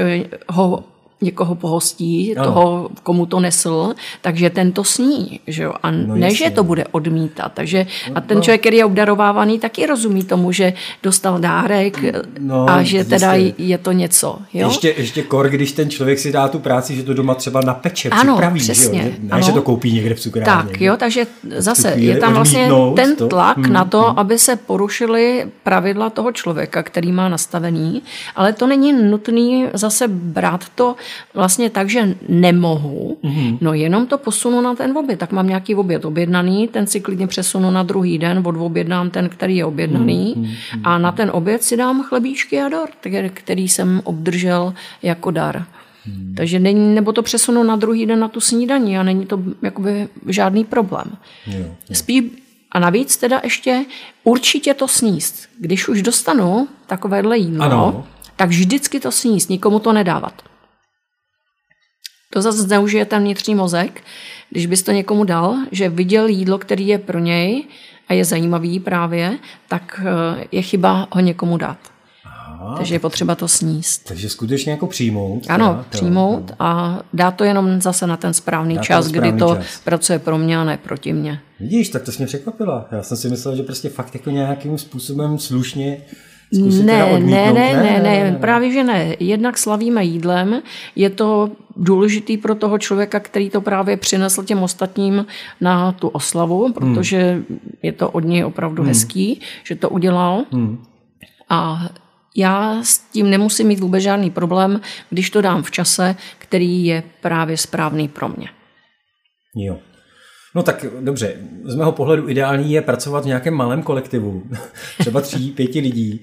ho 0.49 0.83
někoho 1.21 1.55
pohostí, 1.55 2.37
ano. 2.37 2.45
toho, 2.45 2.89
komu 3.03 3.25
to 3.25 3.39
nesl, 3.39 3.93
takže 4.21 4.49
ten 4.49 4.71
to 4.71 4.83
sní. 4.83 5.39
Že 5.47 5.63
jo? 5.63 5.73
A 5.83 5.91
no 5.91 6.15
ne, 6.15 6.35
že 6.35 6.49
to 6.49 6.63
bude 6.63 6.85
odmítat. 6.91 7.51
Takže, 7.53 7.85
a 8.15 8.21
ten 8.21 8.37
no. 8.37 8.43
člověk, 8.43 8.61
který 8.61 8.77
je 8.77 8.85
obdarovávaný, 8.85 9.59
taky 9.59 9.85
rozumí 9.85 10.23
tomu, 10.23 10.51
že 10.51 10.73
dostal 11.03 11.39
dárek 11.39 11.97
no, 12.39 12.69
a 12.69 12.83
že 12.83 13.03
teda 13.03 13.33
jistě. 13.33 13.63
je 13.63 13.77
to 13.77 13.91
něco. 13.91 14.37
Jo? 14.53 14.67
Ještě, 14.67 14.93
ještě 14.97 15.23
kor, 15.23 15.49
když 15.49 15.71
ten 15.71 15.89
člověk 15.89 16.19
si 16.19 16.31
dá 16.31 16.47
tu 16.47 16.59
práci, 16.59 16.95
že 16.95 17.03
to 17.03 17.13
doma 17.13 17.35
třeba 17.35 17.61
napeče, 17.61 18.09
ano, 18.09 18.33
připraví. 18.33 18.59
Přesně, 18.59 19.01
že, 19.01 19.07
jo? 19.07 19.13
Ne, 19.19 19.29
ano. 19.31 19.43
že 19.43 19.51
to 19.51 19.61
koupí 19.61 19.93
někde 19.93 20.15
v 20.15 20.19
cukrárně. 20.19 20.71
Tak, 20.71 20.81
jo, 20.81 20.97
takže 20.97 21.27
zase 21.57 21.93
je 21.95 22.17
tam 22.17 22.33
vlastně 22.33 22.69
ten 22.95 23.15
tlak 23.15 23.55
to? 23.55 23.61
Hmm, 23.61 23.73
na 23.73 23.85
to, 23.85 24.01
hmm. 24.01 24.19
aby 24.19 24.39
se 24.39 24.55
porušily 24.55 25.45
pravidla 25.63 26.09
toho 26.09 26.31
člověka, 26.31 26.83
který 26.83 27.11
má 27.11 27.29
nastavený, 27.29 28.01
ale 28.35 28.53
to 28.53 28.67
není 28.67 28.93
nutný 28.93 29.67
zase 29.73 30.07
brát 30.07 30.65
to 30.75 30.95
vlastně 31.33 31.69
tak, 31.69 31.89
že 31.89 32.15
nemohu, 32.29 33.17
mm-hmm. 33.23 33.57
no 33.61 33.73
jenom 33.73 34.07
to 34.07 34.17
posunu 34.17 34.61
na 34.61 34.75
ten 34.75 34.97
oběd. 34.97 35.19
Tak 35.19 35.31
mám 35.31 35.47
nějaký 35.47 35.75
oběd 35.75 36.05
objednaný, 36.05 36.67
ten 36.67 36.87
si 36.87 37.01
klidně 37.01 37.27
přesunu 37.27 37.71
na 37.71 37.83
druhý 37.83 38.17
den, 38.17 38.43
objednám 38.45 39.09
ten, 39.09 39.29
který 39.29 39.57
je 39.57 39.65
objednaný 39.65 40.35
mm-hmm. 40.37 40.81
a 40.83 40.97
na 40.97 41.11
ten 41.11 41.29
oběd 41.33 41.63
si 41.63 41.77
dám 41.77 42.03
chlebíčky 42.03 42.61
a 42.61 42.69
dort, 42.69 42.97
který 43.33 43.69
jsem 43.69 44.01
obdržel 44.03 44.73
jako 45.03 45.31
dar. 45.31 45.65
Hmm. 46.05 46.33
Takže 46.37 46.59
není, 46.59 46.95
nebo 46.95 47.13
to 47.13 47.23
přesunu 47.23 47.63
na 47.63 47.75
druhý 47.75 48.05
den 48.05 48.19
na 48.19 48.27
tu 48.27 48.39
snídaní 48.39 48.97
a 48.97 49.03
není 49.03 49.25
to 49.25 49.39
jakoby 49.61 50.07
žádný 50.27 50.65
problém. 50.65 51.17
Jo, 51.47 51.59
jo. 51.59 51.95
Spíš 51.95 52.23
a 52.71 52.79
navíc 52.79 53.17
teda 53.17 53.41
ještě 53.43 53.85
určitě 54.23 54.73
to 54.73 54.87
sníst. 54.87 55.49
Když 55.59 55.87
už 55.87 56.01
dostanu 56.01 56.67
takovéhle 56.87 57.37
jídlo, 57.37 57.65
ano. 57.65 58.07
tak 58.35 58.49
vždycky 58.49 58.99
to 58.99 59.11
sníst, 59.11 59.49
nikomu 59.49 59.79
to 59.79 59.93
nedávat. 59.93 60.41
To 62.37 62.41
zase 62.41 62.61
zneužije 62.61 63.05
ten 63.05 63.23
vnitřní 63.23 63.55
mozek, 63.55 64.01
když 64.49 64.65
bys 64.65 64.83
to 64.83 64.91
někomu 64.91 65.23
dal, 65.23 65.55
že 65.71 65.89
viděl 65.89 66.27
jídlo, 66.27 66.57
který 66.57 66.87
je 66.87 66.97
pro 66.97 67.19
něj 67.19 67.63
a 68.07 68.13
je 68.13 68.25
zajímavý 68.25 68.79
právě, 68.79 69.37
tak 69.67 70.01
eh, 70.05 70.45
je 70.51 70.61
chyba 70.61 71.07
ho 71.11 71.19
někomu 71.19 71.57
dát. 71.57 71.77
Aha, 72.25 72.77
takže 72.77 72.95
je 72.95 72.99
potřeba 72.99 73.35
to 73.35 73.47
sníst. 73.47 74.05
Takže 74.07 74.29
skutečně 74.29 74.71
jako 74.71 74.87
přijmout. 74.87 75.45
Ano, 75.49 75.67
teda, 75.67 75.85
přijmout 75.89 76.51
a 76.59 76.99
dát 77.13 77.31
to 77.31 77.43
jenom 77.43 77.81
zase 77.81 78.07
na 78.07 78.17
ten 78.17 78.33
správný 78.33 78.79
čas, 78.79 79.05
správný 79.05 79.29
kdy 79.29 79.39
to 79.39 79.55
čas. 79.55 79.79
pracuje 79.83 80.19
pro 80.19 80.37
mě 80.37 80.57
a 80.57 80.63
ne 80.63 80.77
proti 80.77 81.13
mě. 81.13 81.39
Vidíš, 81.59 81.89
tak 81.89 82.03
to 82.03 82.11
jsi 82.11 82.17
mě 82.17 82.27
překvapila. 82.27 82.87
Já 82.91 83.03
jsem 83.03 83.17
si 83.17 83.29
myslel, 83.29 83.55
že 83.55 83.63
prostě 83.63 83.89
fakt 83.89 84.13
jako 84.13 84.29
nějakým 84.29 84.77
způsobem 84.77 85.39
slušně 85.39 85.97
ne, 86.51 86.83
ne, 86.83 87.19
ne, 87.19 87.53
ne, 87.53 87.73
ne, 87.73 88.01
ne, 88.03 88.37
právě 88.41 88.71
že 88.71 88.83
ne. 88.83 89.15
Jednak 89.19 89.57
slavíme 89.57 90.03
jídlem, 90.03 90.61
je 90.95 91.09
to 91.09 91.51
důležitý 91.75 92.37
pro 92.37 92.55
toho 92.55 92.77
člověka, 92.77 93.19
který 93.19 93.49
to 93.49 93.61
právě 93.61 93.97
přinesl 93.97 94.43
těm 94.43 94.63
ostatním 94.63 95.25
na 95.61 95.91
tu 95.91 96.07
oslavu, 96.07 96.63
hmm. 96.63 96.73
protože 96.73 97.31
hmm. 97.31 97.59
je 97.83 97.91
to 97.91 98.09
od 98.09 98.19
něj 98.19 98.45
opravdu 98.45 98.83
hmm. 98.83 98.87
hezký, 98.87 99.41
že 99.63 99.75
to 99.75 99.89
udělal. 99.89 100.45
Hmm. 100.51 100.83
A 101.49 101.89
já 102.35 102.83
s 102.83 102.99
tím 102.99 103.29
nemusím 103.29 103.67
mít 103.67 103.79
vůbec 103.79 104.03
žádný 104.03 104.29
problém, 104.29 104.81
když 105.09 105.29
to 105.29 105.41
dám 105.41 105.63
v 105.63 105.71
čase, 105.71 106.15
který 106.37 106.85
je 106.85 107.03
právě 107.21 107.57
správný 107.57 108.07
pro 108.07 108.29
mě. 108.29 108.49
Jo. 109.55 109.77
No 110.57 110.63
tak 110.63 110.85
dobře, 111.01 111.33
z 111.63 111.75
mého 111.75 111.91
pohledu 111.91 112.29
ideální 112.29 112.73
je 112.73 112.81
pracovat 112.81 113.23
v 113.23 113.27
nějakém 113.27 113.53
malém 113.53 113.81
kolektivu, 113.81 114.43
třeba 114.99 115.21
tří, 115.21 115.51
pěti 115.51 115.79
lidí. 115.79 116.21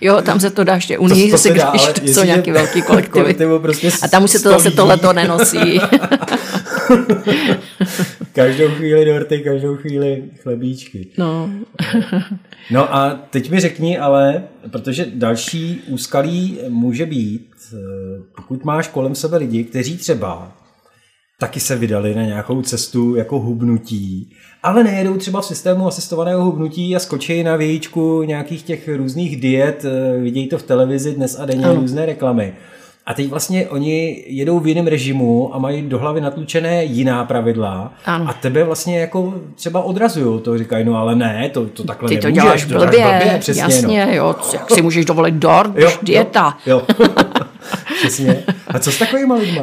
Jo, 0.00 0.22
tam 0.22 0.40
se 0.40 0.50
to 0.50 0.64
dá 0.64 0.74
ještě 0.74 0.98
unii, 0.98 1.30
to, 1.30 1.38
to 1.42 1.54
dá, 1.54 1.70
když 1.70 1.86
to 1.86 2.06
jsou 2.06 2.24
nějaký 2.24 2.50
velký 2.50 2.82
kolektivy. 3.10 3.58
prostě 3.58 3.90
a 4.02 4.08
tam 4.08 4.24
už 4.24 4.30
se 4.30 4.38
to 4.42 4.48
zase 4.48 4.70
tohleto 4.70 5.12
nenosí. 5.12 5.58
každou 8.32 8.68
chvíli 8.68 9.04
dorty, 9.04 9.38
každou 9.38 9.76
chvíli 9.76 10.24
chlebíčky. 10.42 11.06
No. 11.18 11.50
no 12.70 12.94
a 12.94 13.20
teď 13.30 13.50
mi 13.50 13.60
řekni 13.60 13.98
ale, 13.98 14.42
protože 14.70 15.06
další 15.14 15.82
úskalí 15.86 16.58
může 16.68 17.06
být, 17.06 17.50
eh, 17.72 17.76
pokud 18.36 18.64
máš 18.64 18.88
kolem 18.88 19.14
sebe 19.14 19.36
lidi, 19.36 19.64
kteří 19.64 19.96
třeba 19.96 20.52
taky 21.40 21.60
se 21.60 21.76
vydali 21.76 22.14
na 22.14 22.22
nějakou 22.22 22.62
cestu 22.62 23.14
jako 23.16 23.38
hubnutí, 23.38 24.30
ale 24.62 24.84
nejedou 24.84 25.16
třeba 25.16 25.40
v 25.40 25.44
systému 25.46 25.88
asistovaného 25.88 26.44
hubnutí 26.44 26.96
a 26.96 26.98
skočí 26.98 27.42
na 27.42 27.56
vějíčku 27.56 28.22
nějakých 28.22 28.62
těch 28.62 28.88
různých 28.96 29.40
diet, 29.40 29.84
eh, 29.84 30.18
vidějí 30.20 30.48
to 30.48 30.58
v 30.58 30.62
televizi 30.62 31.12
dnes 31.14 31.38
a 31.40 31.44
denně 31.46 31.64
ano. 31.64 31.74
různé 31.74 32.06
reklamy. 32.06 32.52
A 33.06 33.14
teď 33.14 33.28
vlastně 33.28 33.68
oni 33.68 34.24
jedou 34.26 34.60
v 34.60 34.66
jiném 34.66 34.86
režimu 34.86 35.54
a 35.54 35.58
mají 35.58 35.82
do 35.82 35.98
hlavy 35.98 36.20
natlučené 36.20 36.84
jiná 36.84 37.24
pravidla 37.24 37.92
Ano. 38.04 38.28
a 38.28 38.32
tebe 38.32 38.64
vlastně 38.64 39.00
jako 39.00 39.34
třeba 39.54 39.82
odrazují. 39.82 40.40
To 40.40 40.58
říkají, 40.58 40.84
no 40.84 40.96
ale 40.96 41.16
ne, 41.16 41.50
to, 41.52 41.66
to 41.66 41.84
takhle 41.84 42.08
Ty 42.08 42.16
to 42.18 42.26
nemůžeš. 42.26 42.42
děláš 42.44 42.66
děláš 42.66 42.84
blbě, 42.86 43.18
blbě 43.18 43.36
přesně, 43.40 43.62
jasně, 43.62 44.06
no. 44.06 44.12
jo, 44.12 44.34
jak 44.52 44.70
si 44.70 44.82
můžeš 44.82 45.04
dovolit 45.04 45.34
dort, 45.34 45.72
Jo, 45.76 45.90
dieta. 46.02 46.56
Jo, 46.66 46.82
jo. 47.00 47.06
přesně. 48.00 48.42
A 48.68 48.78
co 48.78 48.92
s 48.92 48.98
takovýma 48.98 49.34
lidma? 49.34 49.62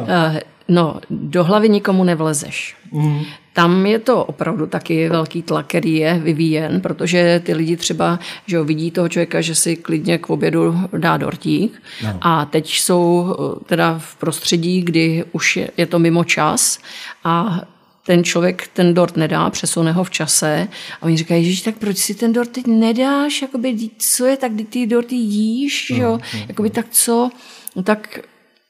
No, 0.68 1.00
do 1.10 1.44
hlavy 1.44 1.68
nikomu 1.68 2.04
nevlezeš. 2.04 2.76
Mm. 2.92 3.20
Tam 3.52 3.86
je 3.86 3.98
to 3.98 4.24
opravdu 4.24 4.66
taky 4.66 5.08
velký 5.08 5.42
tlak, 5.42 5.66
který 5.66 5.94
je 5.94 6.18
vyvíjen, 6.18 6.80
protože 6.80 7.42
ty 7.44 7.54
lidi 7.54 7.76
třeba 7.76 8.18
že 8.46 8.56
jo, 8.56 8.64
vidí 8.64 8.90
toho 8.90 9.08
člověka, 9.08 9.40
že 9.40 9.54
si 9.54 9.76
klidně 9.76 10.18
k 10.18 10.30
obědu 10.30 10.74
dá 10.98 11.16
dortík 11.16 11.82
No. 12.04 12.18
a 12.20 12.44
teď 12.44 12.70
jsou 12.70 13.36
eh, 13.60 13.64
teda 13.64 13.98
v 13.98 14.16
prostředí, 14.16 14.80
kdy 14.82 15.24
už 15.32 15.56
je, 15.56 15.70
je 15.76 15.86
to 15.86 15.98
mimo 15.98 16.24
čas 16.24 16.78
a 17.24 17.60
ten 18.06 18.24
člověk 18.24 18.68
ten 18.72 18.94
dort 18.94 19.16
nedá, 19.16 19.50
přesune 19.50 19.92
ho 19.92 20.04
v 20.04 20.10
čase 20.10 20.68
a 21.00 21.02
oni 21.02 21.16
říkají, 21.16 21.54
že 21.54 21.64
tak 21.64 21.76
proč 21.78 21.96
si 21.96 22.14
ten 22.14 22.32
dort 22.32 22.50
teď 22.50 22.66
nedáš, 22.66 23.42
jakoby, 23.42 23.76
co 23.98 24.26
je, 24.26 24.36
tak 24.36 24.52
ty 24.70 24.86
dorty 24.86 25.14
jíš, 25.14 25.90
jo, 25.90 26.18
jakoby 26.48 26.70
tak 26.70 26.86
co, 26.90 27.30
no 27.76 27.82
tak 27.82 28.18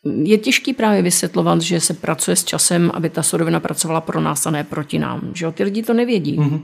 je 0.05 0.39
těžký 0.39 0.73
právě 0.73 1.03
vysvětlovat, 1.03 1.61
že 1.61 1.81
se 1.81 1.95
pracuje 1.95 2.37
s 2.37 2.45
časem, 2.45 2.91
aby 2.95 3.11
ta 3.11 3.23
surovina 3.23 3.61
pracovala 3.61 4.01
pro 4.01 4.21
nás 4.21 4.47
a 4.47 4.51
ne 4.51 4.65
proti 4.65 4.99
nám. 4.99 5.21
Že 5.35 5.45
jo? 5.45 5.53
Ty 5.53 5.65
lidi 5.65 5.83
to 5.83 5.95
nevědí. 5.95 6.39
Mm-hmm. 6.39 6.61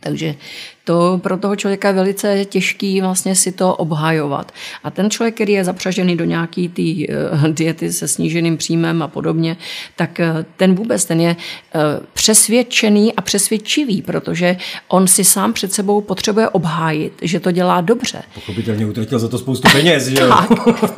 Takže 0.00 0.34
to 0.84 1.20
pro 1.22 1.36
toho 1.36 1.56
člověka 1.56 1.88
je 1.88 1.94
velice 1.94 2.44
těžký 2.44 3.00
vlastně 3.00 3.34
si 3.34 3.52
to 3.52 3.74
obhajovat. 3.74 4.52
A 4.84 4.90
ten 4.90 5.10
člověk, 5.10 5.34
který 5.34 5.52
je 5.52 5.64
zapřažený 5.64 6.16
do 6.16 6.24
nějaký 6.24 6.68
té 6.68 6.82
uh, 6.82 7.48
diety 7.52 7.92
se 7.92 8.08
sníženým 8.08 8.56
příjmem 8.56 9.02
a 9.02 9.08
podobně, 9.08 9.56
tak 9.96 10.20
uh, 10.20 10.44
ten 10.56 10.74
vůbec 10.74 11.04
ten 11.04 11.20
je 11.20 11.36
uh, 11.36 12.06
přesvědčený 12.12 13.14
a 13.14 13.22
přesvědčivý, 13.22 14.02
protože 14.02 14.56
on 14.88 15.06
si 15.06 15.24
sám 15.24 15.52
před 15.52 15.72
sebou 15.72 16.00
potřebuje 16.00 16.48
obhájit, 16.48 17.12
že 17.22 17.40
to 17.40 17.50
dělá 17.50 17.80
dobře. 17.80 18.22
Pochopitelně 18.34 18.86
utratil 18.86 19.18
za 19.18 19.28
to 19.28 19.38
spoustu 19.38 19.68
peněz, 19.72 20.06
že 20.06 20.22
jo? 20.22 20.28
Tak, 20.38 20.48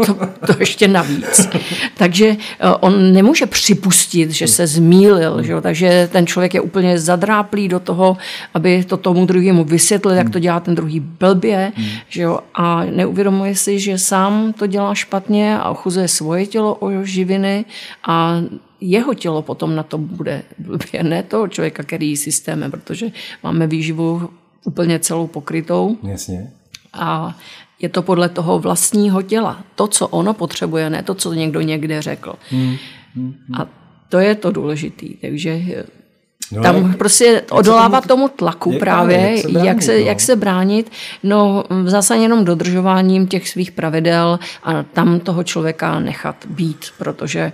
to, 0.07 0.15
to 0.47 0.61
ještě 0.61 0.89
navíc. 0.89 1.49
Takže 1.97 2.37
eh, 2.61 2.69
on 2.81 3.13
nemůže 3.13 3.47
připustit, 3.47 4.31
že 4.31 4.49
se 4.49 4.67
zmýlil, 4.67 5.43
že 5.43 5.53
jo? 5.53 5.61
takže 5.61 6.09
ten 6.13 6.27
člověk 6.27 6.55
je 6.55 6.61
úplně 6.61 6.99
zadráplý 6.99 7.69
do 7.69 7.81
toho, 7.81 8.17
aby 8.61 8.85
to 8.85 8.97
tomu 8.97 9.27
druhému 9.27 9.65
vysvětlil, 9.65 10.15
jak 10.15 10.31
to 10.31 10.39
dělá 10.39 10.61
ten 10.61 10.75
druhý 10.75 11.01
blbě, 11.01 11.73
že 12.09 12.23
jo? 12.23 12.39
a 12.55 12.85
neuvědomuje 12.85 13.57
si, 13.57 13.81
že 13.81 13.99
sám 13.99 14.53
to 14.53 14.67
dělá 14.67 14.95
špatně 14.95 15.59
a 15.59 15.71
ochuzuje 15.71 16.09
svoje 16.09 16.47
tělo 16.47 16.75
o 16.75 17.05
živiny 17.05 17.65
a 18.05 18.37
jeho 18.81 19.15
tělo 19.15 19.43
potom 19.43 19.77
na 19.77 19.83
to 19.83 19.99
bude 19.99 20.43
blbě, 20.59 21.03
ne 21.03 21.23
toho 21.23 21.49
člověka, 21.49 21.83
který 21.83 22.09
jí 22.09 22.17
systémem, 22.17 22.71
protože 22.71 23.07
máme 23.43 23.67
výživu 23.67 24.29
úplně 24.65 24.99
celou 24.99 25.27
pokrytou 25.27 25.97
Jasně. 26.03 26.53
a 26.93 27.37
je 27.81 27.89
to 27.89 28.03
podle 28.03 28.29
toho 28.29 28.59
vlastního 28.59 29.23
těla. 29.23 29.65
To, 29.75 29.89
co 29.89 30.09
ono 30.09 30.35
potřebuje, 30.35 30.91
ne 30.91 31.03
to, 31.03 31.15
co 31.15 31.33
někdo 31.33 31.61
někde 31.61 32.03
řekl. 32.03 32.35
Hmm. 32.51 32.77
A 33.57 33.67
to 34.09 34.19
je 34.19 34.35
to 34.35 34.51
důležitý. 34.53 35.17
Takže 35.17 35.85
No, 36.53 36.63
tam 36.63 36.77
jak- 36.87 36.97
prostě 36.97 37.43
odolávat 37.51 38.07
tomu 38.07 38.29
tlaku 38.29 38.73
jak- 38.73 38.81
právě, 38.81 39.19
jak 39.19 39.43
se 39.43 39.51
jak, 39.51 39.63
bránit, 39.63 39.83
se, 39.83 39.93
no? 39.93 40.07
jak 40.07 40.21
se 40.21 40.37
bránit, 40.37 40.93
no 41.23 41.65
v 41.85 41.89
zásadě 41.89 42.23
jenom 42.23 42.45
dodržováním 42.45 43.27
těch 43.27 43.49
svých 43.49 43.73
pravidel 43.73 44.39
a 44.65 44.83
tam 44.83 45.21
toho 45.21 45.45
člověka 45.45 46.01
nechat 46.01 46.37
být, 46.49 46.87
protože 46.99 47.53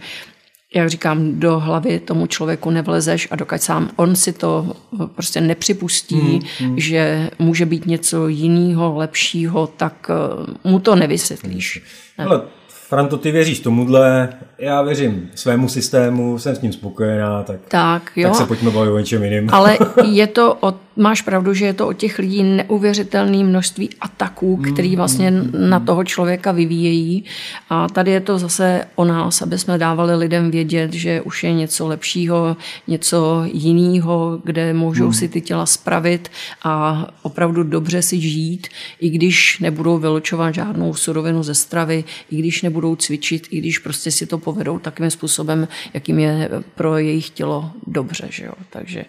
jak 0.74 0.90
říkám, 0.90 1.40
do 1.40 1.58
hlavy 1.58 1.98
tomu 1.98 2.26
člověku 2.26 2.70
nevlezeš 2.70 3.28
a 3.30 3.36
dokud 3.36 3.62
sám 3.62 3.90
on 3.96 4.16
si 4.16 4.32
to 4.32 4.76
prostě 5.14 5.40
nepřipustí, 5.40 6.20
hmm, 6.20 6.40
hmm. 6.58 6.80
že 6.80 7.30
může 7.38 7.66
být 7.66 7.86
něco 7.86 8.28
jiného, 8.28 8.96
lepšího, 8.96 9.66
tak 9.66 10.10
eh, 10.10 10.68
mu 10.68 10.80
to 10.80 10.96
nevysvětlíš. 10.96 11.82
Ale 12.18 12.40
Franto, 12.88 13.18
ty 13.18 13.30
věříš 13.30 13.60
tomuhle, 13.60 14.28
já 14.58 14.82
věřím 14.82 15.30
svému 15.34 15.68
systému, 15.68 16.38
jsem 16.38 16.56
s 16.56 16.60
ním 16.60 16.72
spokojená, 16.72 17.42
tak, 17.42 17.60
Tak, 17.68 18.10
jo. 18.16 18.28
tak 18.28 18.38
se 18.38 18.46
pojďme 18.46 18.70
bavit 18.70 18.90
o 18.90 18.98
něčem 18.98 19.24
jiným. 19.24 19.48
Ale 19.52 19.78
je 20.04 20.26
to 20.26 20.56
o, 20.60 20.74
máš 20.96 21.22
pravdu, 21.22 21.54
že 21.54 21.66
je 21.66 21.72
to 21.72 21.88
o 21.88 21.92
těch 21.92 22.18
lidí 22.18 22.42
neuvěřitelné 22.42 23.44
množství 23.44 23.90
ataků, 24.00 24.56
který 24.56 24.96
vlastně 24.96 25.30
na 25.68 25.80
toho 25.80 26.04
člověka 26.04 26.52
vyvíjejí. 26.52 27.24
A 27.70 27.88
tady 27.88 28.10
je 28.10 28.20
to 28.20 28.38
zase 28.38 28.84
o 28.94 29.04
nás, 29.04 29.42
aby 29.42 29.58
jsme 29.58 29.78
dávali 29.78 30.14
lidem 30.14 30.50
vědět, 30.50 30.92
že 30.92 31.20
už 31.20 31.44
je 31.44 31.52
něco 31.52 31.86
lepšího, 31.86 32.56
něco 32.88 33.42
jiného, 33.52 34.40
kde 34.44 34.72
můžou 34.72 35.12
si 35.12 35.28
ty 35.28 35.40
těla 35.40 35.66
spravit 35.66 36.28
a 36.62 37.06
opravdu 37.22 37.62
dobře 37.62 38.02
si 38.02 38.20
žít, 38.20 38.68
i 39.00 39.10
když 39.10 39.58
nebudou 39.60 39.98
vylučovat 39.98 40.54
žádnou 40.54 40.94
surovinu 40.94 41.42
ze 41.42 41.54
stravy, 41.54 42.04
i 42.30 42.36
když 42.36 42.62
nebudou 42.62 42.75
cvičit, 42.96 43.46
i 43.50 43.58
když 43.58 43.78
prostě 43.78 44.10
si 44.10 44.26
to 44.26 44.38
povedou 44.38 44.78
takovým 44.78 45.10
způsobem, 45.10 45.68
jakým 45.94 46.18
je 46.18 46.50
pro 46.74 46.98
jejich 46.98 47.30
tělo 47.30 47.70
dobře. 47.86 48.26
Že 48.30 48.44
jo? 48.44 48.52
Takže 48.70 49.04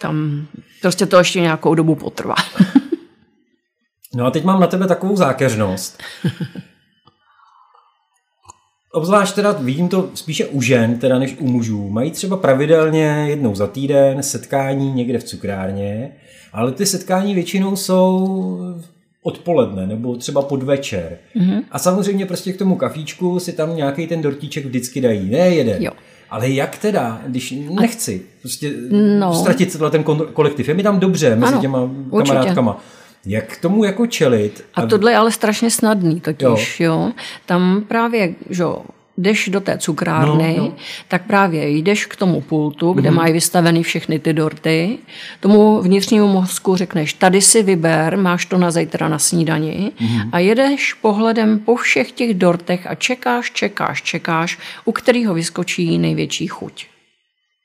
tam 0.00 0.46
prostě 0.80 1.06
to 1.06 1.18
ještě 1.18 1.40
nějakou 1.40 1.74
dobu 1.74 1.94
potrvá. 1.94 2.34
No 4.14 4.26
a 4.26 4.30
teď 4.30 4.44
mám 4.44 4.60
na 4.60 4.66
tebe 4.66 4.86
takovou 4.86 5.16
zákeřnost. 5.16 6.02
Obzvlášť 8.92 9.34
teda 9.34 9.52
vidím 9.52 9.88
to 9.88 10.10
spíše 10.14 10.46
u 10.46 10.62
žen, 10.62 10.98
teda 10.98 11.18
než 11.18 11.36
u 11.38 11.46
mužů. 11.46 11.88
Mají 11.88 12.10
třeba 12.10 12.36
pravidelně 12.36 13.26
jednou 13.28 13.54
za 13.54 13.66
týden 13.66 14.22
setkání 14.22 14.92
někde 14.92 15.18
v 15.18 15.24
cukrárně, 15.24 16.12
ale 16.52 16.72
ty 16.72 16.86
setkání 16.86 17.34
většinou 17.34 17.76
jsou 17.76 18.58
odpoledne 19.28 19.86
nebo 19.86 20.16
třeba 20.16 20.42
podvečer. 20.42 21.18
Mm-hmm. 21.36 21.62
A 21.70 21.78
samozřejmě 21.78 22.26
prostě 22.26 22.52
k 22.52 22.56
tomu 22.58 22.76
kafíčku 22.76 23.40
si 23.40 23.52
tam 23.52 23.76
nějaký 23.76 24.06
ten 24.06 24.22
dortíček 24.22 24.64
vždycky 24.64 25.00
dají. 25.00 25.30
Ne 25.30 25.38
jeden. 25.38 25.82
Jo. 25.82 25.90
Ale 26.30 26.48
jak 26.48 26.78
teda, 26.78 27.20
když 27.26 27.54
nechci 27.80 28.22
prostě 28.40 28.72
No. 29.18 29.34
ztratit 29.34 29.72
tenhle 29.72 29.90
ten 29.90 30.02
kolektiv, 30.32 30.68
je 30.68 30.74
mi 30.74 30.82
tam 30.82 31.00
dobře 31.00 31.36
mezi 31.36 31.52
Ano, 31.52 31.60
těma 31.60 31.90
určitě. 32.10 32.34
kamarádkama. 32.34 32.80
Jak 33.26 33.44
k 33.56 33.60
tomu 33.60 33.84
jako 33.84 34.06
čelit? 34.06 34.64
A 34.74 34.86
tohle 34.86 35.10
je 35.12 35.16
ale 35.16 35.32
strašně 35.32 35.70
snadný 35.70 36.20
totiž, 36.20 36.80
jo. 36.80 36.92
jo. 36.92 37.12
Tam 37.46 37.84
právě, 37.88 38.34
že 38.50 38.62
jo, 38.62 38.82
jdeš 39.18 39.48
do 39.48 39.60
té 39.60 39.78
cukrárny, 39.78 40.54
No, 40.58 40.64
no, 40.64 40.74
tak 41.08 41.26
právě 41.26 41.68
jdeš 41.68 42.06
k 42.06 42.16
tomu 42.16 42.40
pultu, 42.40 42.92
kde 42.92 43.10
mm. 43.10 43.16
mají 43.16 43.32
vystavený 43.32 43.82
všechny 43.82 44.18
ty 44.18 44.32
dorty, 44.32 44.98
tomu 45.40 45.82
vnitřnímu 45.82 46.28
mozku 46.28 46.76
řekneš, 46.76 47.12
tady 47.12 47.40
si 47.42 47.62
vyber, 47.62 48.16
máš 48.16 48.46
to 48.46 48.58
na 48.58 48.70
zítra 48.70 49.08
na 49.08 49.18
snídani 49.18 49.92
mm. 50.00 50.20
a 50.32 50.38
jedeš 50.38 50.94
pohledem 50.94 51.58
po 51.58 51.76
všech 51.76 52.12
těch 52.12 52.34
dortech 52.34 52.86
a 52.86 52.94
čekáš, 52.94 53.50
čekáš, 53.50 54.02
čekáš, 54.02 54.58
u 54.84 54.92
kterého 54.92 55.34
vyskočí 55.34 55.98
největší 55.98 56.46
chuť. 56.46 56.86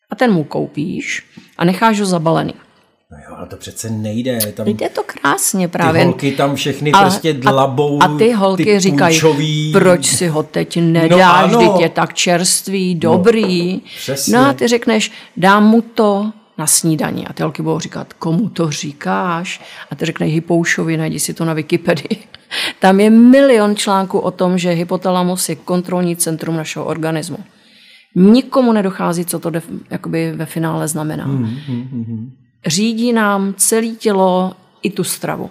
A 0.10 0.16
ten 0.16 0.34
mu 0.34 0.44
koupíš 0.44 1.26
a 1.58 1.66
necháš 1.66 2.00
ho 2.00 2.06
zabalený. 2.06 2.54
No 3.54 3.58
to 3.58 3.62
přece 3.62 3.90
nejde. 3.90 4.40
Tam 4.54 4.68
Jde 4.68 4.90
to 4.90 5.02
krásně 5.06 5.68
ty 5.68 5.72
právě. 5.72 6.04
holky 6.04 6.32
tam 6.32 6.56
všechny 6.56 6.92
A- 6.92 7.02
prostě 7.02 7.34
dlabou. 7.34 8.04
A, 8.04 8.06
a 8.06 8.18
ty 8.18 8.32
holky 8.32 8.64
ty 8.64 8.80
říkají, 8.80 9.16
půjčový. 9.22 9.72
proč 9.72 10.06
si 10.06 10.28
ho 10.28 10.44
teď 10.44 10.78
nedáš, 10.82 11.52
No 11.52 11.58
no, 11.58 11.60
ano. 11.60 11.72
vždyť 11.72 11.82
je 11.82 11.90
tak 11.90 12.14
čerstvý, 12.14 12.96
dobrý. 12.96 13.82
přesně. 13.98 14.38
No 14.38 14.46
a 14.46 14.54
ty 14.54 14.68
řekneš, 14.68 15.12
dám 15.38 15.68
mu 15.68 15.82
to 15.82 16.32
na 16.58 16.68
snídaní. 16.68 17.28
A 17.28 17.34
ty 17.34 17.44
holky 17.44 17.62
budou 17.64 17.80
říkat, 17.80 18.14
komu 18.14 18.50
to 18.50 18.72
říkáš? 18.72 19.62
A 19.92 19.96
ty 19.96 20.06
řekneš 20.06 20.34
Hypoušovi, 20.34 20.98
najdi 20.98 21.20
si 21.20 21.34
to 21.34 21.46
na 21.46 21.54
Wikipedii. 21.54 22.18
Tam 22.80 23.00
je 23.00 23.10
milion 23.10 23.76
článků 23.76 24.20
o 24.20 24.32
tom, 24.32 24.58
že 24.58 24.70
hypotalamus 24.70 25.50
je 25.50 25.56
kontrolní 25.56 26.16
centrum 26.16 26.56
našeho 26.58 26.86
organismu. 26.86 27.38
Nikomu 28.16 28.72
nedochází, 28.74 29.26
co 29.26 29.40
to 29.40 29.50
de, 29.50 29.62
jakoby 29.90 30.32
ve 30.36 30.46
finále 30.46 30.88
znamená. 30.88 31.24
Hmm, 31.26 32.32
Řídí 32.66 33.14
nám 33.14 33.54
celé 33.58 33.88
tělo 33.88 34.54
i 34.82 34.90
tu 34.90 35.04
stravu. 35.04 35.50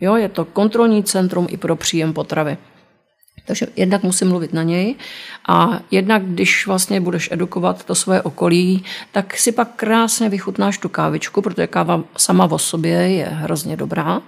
Jo, 0.00 0.16
je 0.16 0.28
to 0.28 0.44
kontrolní 0.44 1.04
centrum 1.04 1.46
i 1.50 1.56
pro 1.56 1.76
příjem 1.76 2.12
potravy. 2.12 2.56
Takže 3.46 3.66
jednak 3.76 4.02
musím 4.02 4.28
mluvit 4.28 4.52
na 4.52 4.62
něj 4.62 4.94
a 5.48 5.80
jednak, 5.90 6.22
když 6.24 6.66
vlastně 6.66 7.00
budeš 7.00 7.28
edukovat 7.32 7.84
to 7.84 7.94
svoje 7.94 8.22
okolí, 8.22 8.84
tak 9.12 9.36
si 9.36 9.52
pak 9.52 9.68
krásně 9.76 10.28
vychutnáš 10.28 10.78
tu 10.78 10.88
kávičku, 10.88 11.42
protože 11.42 11.66
káva 11.66 12.04
sama 12.16 12.44
o 12.44 12.58
sobě 12.58 12.92
je 12.92 13.24
hrozně 13.24 13.76
dobrá. 13.76 14.22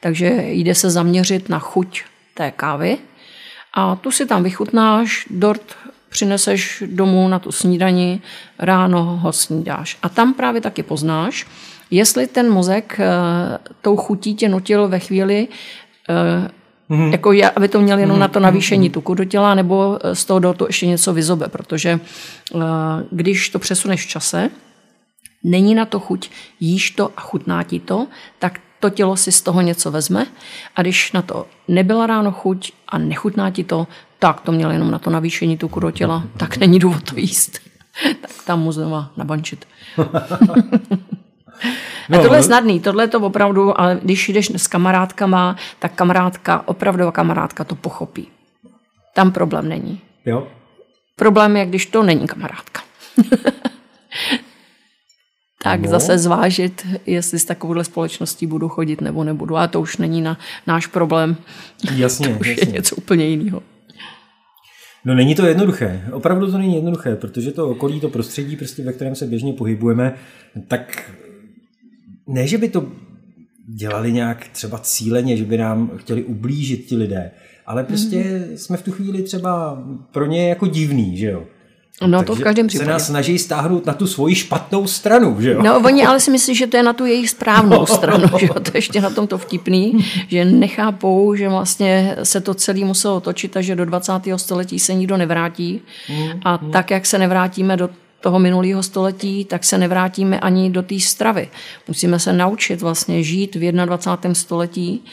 Takže 0.00 0.26
jde 0.46 0.74
se 0.74 0.90
zaměřit 0.90 1.48
na 1.48 1.58
chuť 1.58 2.02
té 2.34 2.50
kávy 2.50 2.98
a 3.74 3.96
tu 3.96 4.10
si 4.10 4.26
tam 4.26 4.42
vychutnáš, 4.42 5.26
dort 5.30 5.76
přineseš 6.10 6.82
domů 6.86 7.28
na 7.28 7.38
tu 7.38 7.52
snídani, 7.52 8.20
ráno 8.58 9.04
ho 9.04 9.32
snídáš. 9.32 9.98
A 10.02 10.08
tam 10.08 10.34
právě 10.34 10.60
taky 10.60 10.82
poznáš, 10.82 11.46
jestli 11.90 12.26
ten 12.26 12.50
mozek 12.50 13.00
tou 13.82 13.96
chutí 13.96 14.34
tě 14.34 14.48
nutil 14.48 14.88
ve 14.88 14.98
chvíli, 14.98 15.48
Mm-hmm. 16.90 17.12
Jako 17.12 17.32
je, 17.32 17.50
aby 17.50 17.68
to 17.68 17.80
měl 17.80 17.98
jenom 17.98 18.16
mm-hmm. 18.16 18.20
na 18.20 18.28
to 18.28 18.40
navýšení 18.40 18.90
tuku 18.90 19.14
do 19.14 19.24
těla, 19.24 19.54
nebo 19.54 19.98
z 20.12 20.24
toho 20.24 20.40
do 20.40 20.54
to 20.54 20.66
ještě 20.66 20.86
něco 20.86 21.12
vyzobe, 21.12 21.48
protože 21.48 22.00
když 23.10 23.48
to 23.48 23.58
přesuneš 23.58 24.06
v 24.06 24.08
čase, 24.08 24.50
není 25.44 25.74
na 25.74 25.84
to 25.84 26.00
chuť, 26.00 26.30
jíš 26.60 26.90
to 26.90 27.10
a 27.16 27.20
chutná 27.20 27.62
ti 27.62 27.80
to, 27.80 28.06
tak 28.38 28.60
to 28.80 28.90
tělo 28.90 29.16
si 29.16 29.32
z 29.32 29.42
toho 29.42 29.60
něco 29.60 29.90
vezme 29.90 30.26
a 30.76 30.82
když 30.82 31.12
na 31.12 31.22
to 31.22 31.46
nebyla 31.68 32.06
ráno 32.06 32.32
chuť 32.32 32.72
a 32.88 32.98
nechutná 32.98 33.50
ti 33.50 33.64
to, 33.64 33.86
tak 34.20 34.40
to 34.40 34.52
měl 34.52 34.70
jenom 34.70 34.90
na 34.90 34.98
to 34.98 35.10
navýšení 35.10 35.56
tuku 35.56 35.80
do 35.80 35.90
těla, 35.90 36.22
tak 36.36 36.56
není 36.56 36.78
důvod 36.78 37.02
to 37.02 37.18
jíst. 37.18 37.58
tak 38.20 38.30
tam 38.46 38.60
mu 38.60 38.72
znova 38.72 39.10
nabančit. 39.16 39.68
No, 42.08 42.18
a 42.18 42.22
tohle 42.22 42.38
je 42.38 42.42
snadný, 42.42 42.80
tohle 42.80 43.04
je 43.04 43.08
to 43.08 43.20
opravdu, 43.20 43.80
ale 43.80 44.00
když 44.02 44.28
jdeš 44.28 44.50
s 44.50 44.66
kamarádkama, 44.66 45.56
tak 45.78 45.94
kamarádka, 45.94 46.68
opravdová 46.68 47.12
kamarádka 47.12 47.64
to 47.64 47.74
pochopí. 47.74 48.28
Tam 49.14 49.32
problém 49.32 49.68
není. 49.68 50.00
Jo. 50.26 50.46
Problém 51.16 51.56
je, 51.56 51.66
když 51.66 51.86
to 51.86 52.02
není 52.02 52.26
kamarádka. 52.26 52.82
tak 55.62 55.80
no. 55.80 55.88
zase 55.88 56.18
zvážit, 56.18 56.86
jestli 57.06 57.38
s 57.38 57.44
takovouhle 57.44 57.84
společností 57.84 58.46
budu 58.46 58.68
chodit 58.68 59.00
nebo 59.00 59.24
nebudu. 59.24 59.56
A 59.56 59.66
to 59.66 59.80
už 59.80 59.96
není 59.96 60.22
na 60.22 60.38
náš 60.66 60.86
problém. 60.86 61.36
Jasně, 61.94 62.28
to 62.28 62.40
už 62.40 62.48
jasně. 62.48 62.68
je 62.68 62.72
něco 62.72 62.96
úplně 62.96 63.24
jiného. 63.24 63.62
No 65.04 65.14
není 65.14 65.34
to 65.34 65.46
jednoduché. 65.46 66.04
Opravdu 66.12 66.50
to 66.50 66.58
není 66.58 66.74
jednoduché, 66.74 67.16
protože 67.16 67.52
to 67.52 67.68
okolí, 67.68 68.00
to 68.00 68.08
prostředí, 68.08 68.56
prostě, 68.56 68.82
ve 68.82 68.92
kterém 68.92 69.14
se 69.14 69.26
běžně 69.26 69.52
pohybujeme, 69.52 70.14
tak 70.68 71.10
ne, 72.26 72.46
že 72.46 72.58
by 72.58 72.68
to 72.68 72.86
dělali 73.66 74.12
nějak 74.12 74.48
třeba 74.48 74.78
cíleně, 74.78 75.36
že 75.36 75.44
by 75.44 75.58
nám 75.58 75.90
chtěli 75.96 76.24
ublížit 76.24 76.84
ti 76.84 76.96
lidé, 76.96 77.30
ale 77.66 77.84
prostě 77.84 78.16
mm-hmm. 78.16 78.52
jsme 78.54 78.76
v 78.76 78.82
tu 78.82 78.92
chvíli 78.92 79.22
třeba 79.22 79.84
pro 80.12 80.26
ně 80.26 80.48
jako 80.48 80.66
divný, 80.66 81.16
že 81.16 81.26
jo. 81.26 81.46
No 82.06 82.18
Takže 82.18 82.26
to 82.26 82.34
v 82.34 82.42
každém 82.44 82.66
případě. 82.66 82.86
se 82.86 82.92
nás 82.92 83.06
snaží 83.06 83.38
stáhnout 83.38 83.86
na 83.86 83.92
tu 83.92 84.06
svoji 84.06 84.34
špatnou 84.34 84.86
stranu, 84.86 85.40
že 85.40 85.50
jo? 85.50 85.62
No 85.62 85.80
oni 85.80 86.06
ale 86.06 86.20
si 86.20 86.30
myslí, 86.30 86.54
že 86.54 86.66
to 86.66 86.76
je 86.76 86.82
na 86.82 86.92
tu 86.92 87.06
jejich 87.06 87.30
správnou 87.30 87.78
no, 87.78 87.86
stranu, 87.86 88.28
že 88.38 88.46
jo? 88.46 88.54
To 88.54 88.70
je 88.74 88.76
ještě 88.76 89.00
na 89.00 89.10
tom 89.10 89.26
to 89.26 89.38
vtipný, 89.38 90.04
že 90.28 90.44
nechápou, 90.44 91.34
že 91.34 91.48
vlastně 91.48 92.16
se 92.22 92.40
to 92.40 92.54
celé 92.54 92.80
muselo 92.80 93.20
točit 93.20 93.56
a 93.56 93.60
že 93.60 93.76
do 93.76 93.84
20. 93.84 94.12
století 94.36 94.78
se 94.78 94.94
nikdo 94.94 95.16
nevrátí 95.16 95.80
mm, 96.08 96.40
a 96.44 96.58
mm. 96.62 96.70
tak, 96.70 96.90
jak 96.90 97.06
se 97.06 97.18
nevrátíme 97.18 97.76
do 97.76 97.90
toho 98.20 98.38
minulého 98.38 98.82
století, 98.82 99.44
tak 99.44 99.64
se 99.64 99.78
nevrátíme 99.78 100.40
ani 100.40 100.70
do 100.70 100.82
té 100.82 101.00
stravy. 101.00 101.48
Musíme 101.88 102.18
se 102.18 102.32
naučit 102.32 102.80
vlastně 102.80 103.22
žít 103.22 103.54
v 103.54 103.72
21. 103.72 104.34
století 104.34 105.04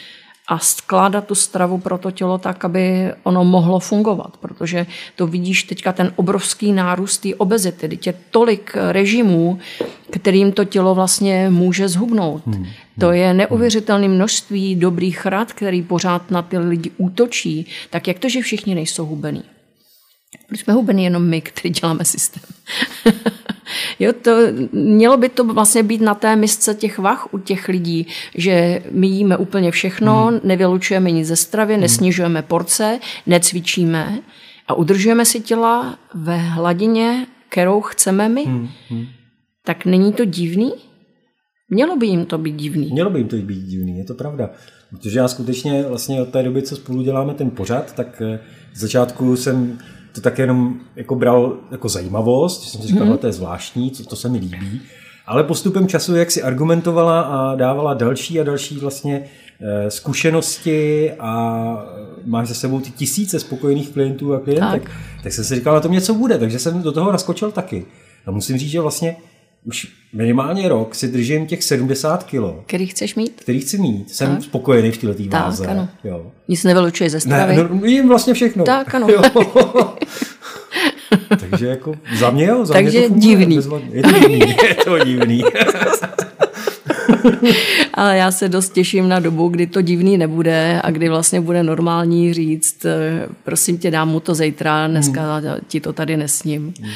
a 0.47 0.59
skládat 0.59 1.27
tu 1.27 1.35
stravu 1.35 1.77
pro 1.77 1.97
to 1.97 2.11
tělo 2.11 2.37
tak, 2.37 2.65
aby 2.65 3.11
ono 3.23 3.43
mohlo 3.43 3.79
fungovat. 3.79 4.37
Protože 4.37 4.85
to 5.15 5.27
vidíš 5.27 5.63
teďka 5.63 5.93
ten 5.93 6.13
obrovský 6.15 6.71
nárůst 6.71 7.17
té 7.17 7.35
obezity. 7.35 7.89
Teď 7.89 8.07
je 8.07 8.13
tolik 8.31 8.77
režimů, 8.91 9.59
kterým 10.11 10.51
to 10.51 10.65
tělo 10.65 10.95
vlastně 10.95 11.49
může 11.49 11.87
zhubnout. 11.87 12.47
Hmm. 12.47 12.65
To 12.99 13.11
je 13.11 13.33
neuvěřitelné 13.33 14.07
množství 14.07 14.75
dobrých 14.75 15.25
rad, 15.25 15.53
který 15.53 15.81
pořád 15.81 16.31
na 16.31 16.41
ty 16.41 16.57
lidi 16.57 16.91
útočí. 16.97 17.65
Tak 17.89 18.07
jak 18.07 18.19
to, 18.19 18.29
že 18.29 18.41
všichni 18.41 18.75
nejsou 18.75 19.05
hubení? 19.05 19.43
Proč 20.47 20.59
jsme 20.59 20.73
hubení 20.73 21.03
jenom 21.03 21.25
my, 21.25 21.41
který 21.41 21.69
děláme 21.69 22.05
systém? 22.05 22.43
jo, 23.99 24.13
to, 24.21 24.31
mělo 24.71 25.17
by 25.17 25.29
to 25.29 25.43
vlastně 25.43 25.83
být 25.83 26.01
na 26.01 26.15
té 26.15 26.35
misce 26.35 26.75
těch 26.75 26.97
vach 26.99 27.33
u 27.33 27.37
těch 27.37 27.67
lidí, 27.67 28.07
že 28.35 28.83
my 28.91 29.07
jíme 29.07 29.37
úplně 29.37 29.71
všechno, 29.71 30.31
mm. 30.31 30.39
nevylučujeme 30.43 31.11
nic 31.11 31.27
ze 31.27 31.35
stravy, 31.35 31.75
mm. 31.75 31.81
nesnižujeme 31.81 32.41
porce, 32.41 32.99
necvičíme 33.25 34.19
a 34.67 34.73
udržujeme 34.73 35.25
si 35.25 35.39
těla 35.39 35.99
ve 36.13 36.37
hladině, 36.37 37.27
kterou 37.49 37.81
chceme 37.81 38.29
my. 38.29 38.45
Mm. 38.45 38.67
Tak 39.65 39.85
není 39.85 40.13
to 40.13 40.25
divný? 40.25 40.71
Mělo 41.69 41.95
by 41.95 42.07
jim 42.07 42.25
to 42.25 42.37
být 42.37 42.55
divný. 42.55 42.89
Mělo 42.91 43.09
by 43.09 43.19
jim 43.19 43.27
to 43.27 43.35
být 43.35 43.63
divný, 43.63 43.97
je 43.97 44.05
to 44.05 44.13
pravda. 44.13 44.49
Protože 44.89 45.19
já 45.19 45.27
skutečně 45.27 45.83
vlastně 45.83 46.21
od 46.21 46.29
té 46.29 46.43
doby, 46.43 46.61
co 46.61 46.75
spolu 46.75 47.01
děláme 47.01 47.33
ten 47.33 47.49
pořad, 47.49 47.95
tak 47.95 48.19
v 48.19 48.23
eh, 48.23 48.39
začátku 48.75 49.35
jsem 49.35 49.79
to 50.17 50.21
tak 50.21 50.39
jenom 50.39 50.79
jako 50.95 51.15
bral 51.15 51.53
jako 51.71 51.89
zajímavost, 51.89 52.63
jsem 52.63 52.81
si 52.81 52.87
říkal, 52.87 53.07
mm-hmm. 53.07 53.17
to 53.17 53.27
je 53.27 53.33
zvláštní, 53.33 53.91
to, 53.91 54.03
to 54.03 54.15
se 54.15 54.29
mi 54.29 54.37
líbí. 54.37 54.81
Ale 55.25 55.43
postupem 55.43 55.87
času, 55.87 56.15
jak 56.15 56.31
si 56.31 56.43
argumentovala 56.43 57.21
a 57.21 57.55
dávala 57.55 57.93
další 57.93 58.39
a 58.39 58.43
další 58.43 58.77
vlastně 58.77 59.23
e, 59.59 59.91
zkušenosti 59.91 61.11
a 61.19 61.85
máš 62.25 62.47
za 62.47 62.53
sebou 62.53 62.79
ty 62.79 62.91
tisíce 62.91 63.39
spokojených 63.39 63.89
klientů 63.89 64.33
a 64.33 64.39
klientek, 64.39 64.83
tak, 64.83 64.91
tak 65.23 65.33
jsem 65.33 65.43
si 65.43 65.55
říkal, 65.55 65.73
na 65.73 65.79
tom 65.79 65.91
něco 65.91 66.13
bude, 66.13 66.37
takže 66.37 66.59
jsem 66.59 66.81
do 66.81 66.91
toho 66.91 67.11
naskočil 67.11 67.51
taky. 67.51 67.85
A 68.25 68.31
musím 68.31 68.57
říct, 68.57 68.69
že 68.69 68.81
vlastně 68.81 69.15
už 69.67 69.87
minimálně 70.13 70.69
rok 70.69 70.95
si 70.95 71.07
držím 71.07 71.45
těch 71.45 71.63
70 71.63 72.23
kilo. 72.23 72.63
Který 72.65 72.87
chceš 72.87 73.15
mít? 73.15 73.41
Který 73.41 73.59
chci 73.59 73.77
mít. 73.77 74.15
Jsem 74.15 74.35
tak. 74.35 74.43
spokojený 74.43 74.91
v 74.91 74.97
této 74.97 75.23
váze. 75.29 75.63
Tak, 75.63 75.71
ano. 75.71 75.89
Jo. 76.03 76.31
Nic 76.47 76.63
nevylučuje 76.63 77.09
ze 77.09 77.19
stravy. 77.19 77.55
Ne, 77.55 77.63
no, 77.63 77.85
jím 77.85 78.07
vlastně 78.07 78.33
všechno. 78.33 78.63
Tak, 78.63 78.95
ano. 78.95 79.07
Takže 81.39 81.67
jako 81.67 81.95
za 82.19 82.29
mě 82.29 82.45
jo, 82.45 82.65
za 82.65 82.73
Takže 82.73 82.99
mě 82.99 83.09
to 83.09 83.15
divný. 83.15 83.55
Je 83.91 84.03
to 84.03 84.19
divný. 84.19 84.39
Je 84.69 84.75
to 84.75 85.05
divný. 85.05 85.43
Ale 87.93 88.17
já 88.17 88.31
se 88.31 88.49
dost 88.49 88.73
těším 88.73 89.09
na 89.09 89.19
dobu, 89.19 89.47
kdy 89.47 89.67
to 89.67 89.81
divný 89.81 90.17
nebude 90.17 90.81
a 90.83 90.91
kdy 90.91 91.09
vlastně 91.09 91.41
bude 91.41 91.63
normální 91.63 92.33
říct, 92.33 92.85
eh, 92.85 93.27
prosím 93.43 93.77
tě, 93.77 93.91
dám 93.91 94.09
mu 94.09 94.19
to 94.19 94.35
zítra, 94.35 94.87
dneska 94.87 95.35
hmm. 95.35 95.59
ti 95.67 95.79
to 95.79 95.93
tady 95.93 96.17
nesním. 96.17 96.73
Hmm. 96.81 96.91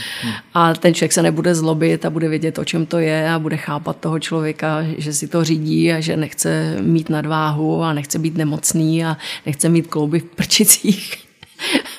A 0.53 0.73
ten 0.73 0.93
člověk 0.93 1.11
se 1.11 1.21
nebude 1.21 1.55
zlobit 1.55 2.05
a 2.05 2.09
bude 2.09 2.29
vědět, 2.29 2.59
o 2.59 2.65
čem 2.65 2.85
to 2.85 2.97
je 2.97 3.29
a 3.29 3.39
bude 3.39 3.57
chápat 3.57 3.97
toho 3.99 4.19
člověka, 4.19 4.83
že 4.97 5.13
si 5.13 5.27
to 5.27 5.43
řídí 5.43 5.91
a 5.91 5.99
že 5.99 6.17
nechce 6.17 6.77
mít 6.81 7.09
nadváhu 7.09 7.83
a 7.83 7.93
nechce 7.93 8.19
být 8.19 8.37
nemocný 8.37 9.05
a 9.05 9.17
nechce 9.45 9.69
mít 9.69 9.87
klouby 9.87 10.19
v 10.19 10.25
prčicích. 10.25 11.13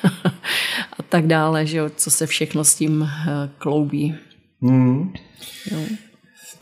a 0.99 1.03
tak 1.09 1.27
dále, 1.27 1.65
že 1.65 1.77
jo, 1.77 1.91
co 1.95 2.11
se 2.11 2.27
všechno 2.27 2.63
s 2.63 2.75
tím 2.75 3.03
eh, 3.03 3.49
kloubí. 3.57 4.15
Hmm. 4.61 5.13
Jo. 5.71 5.77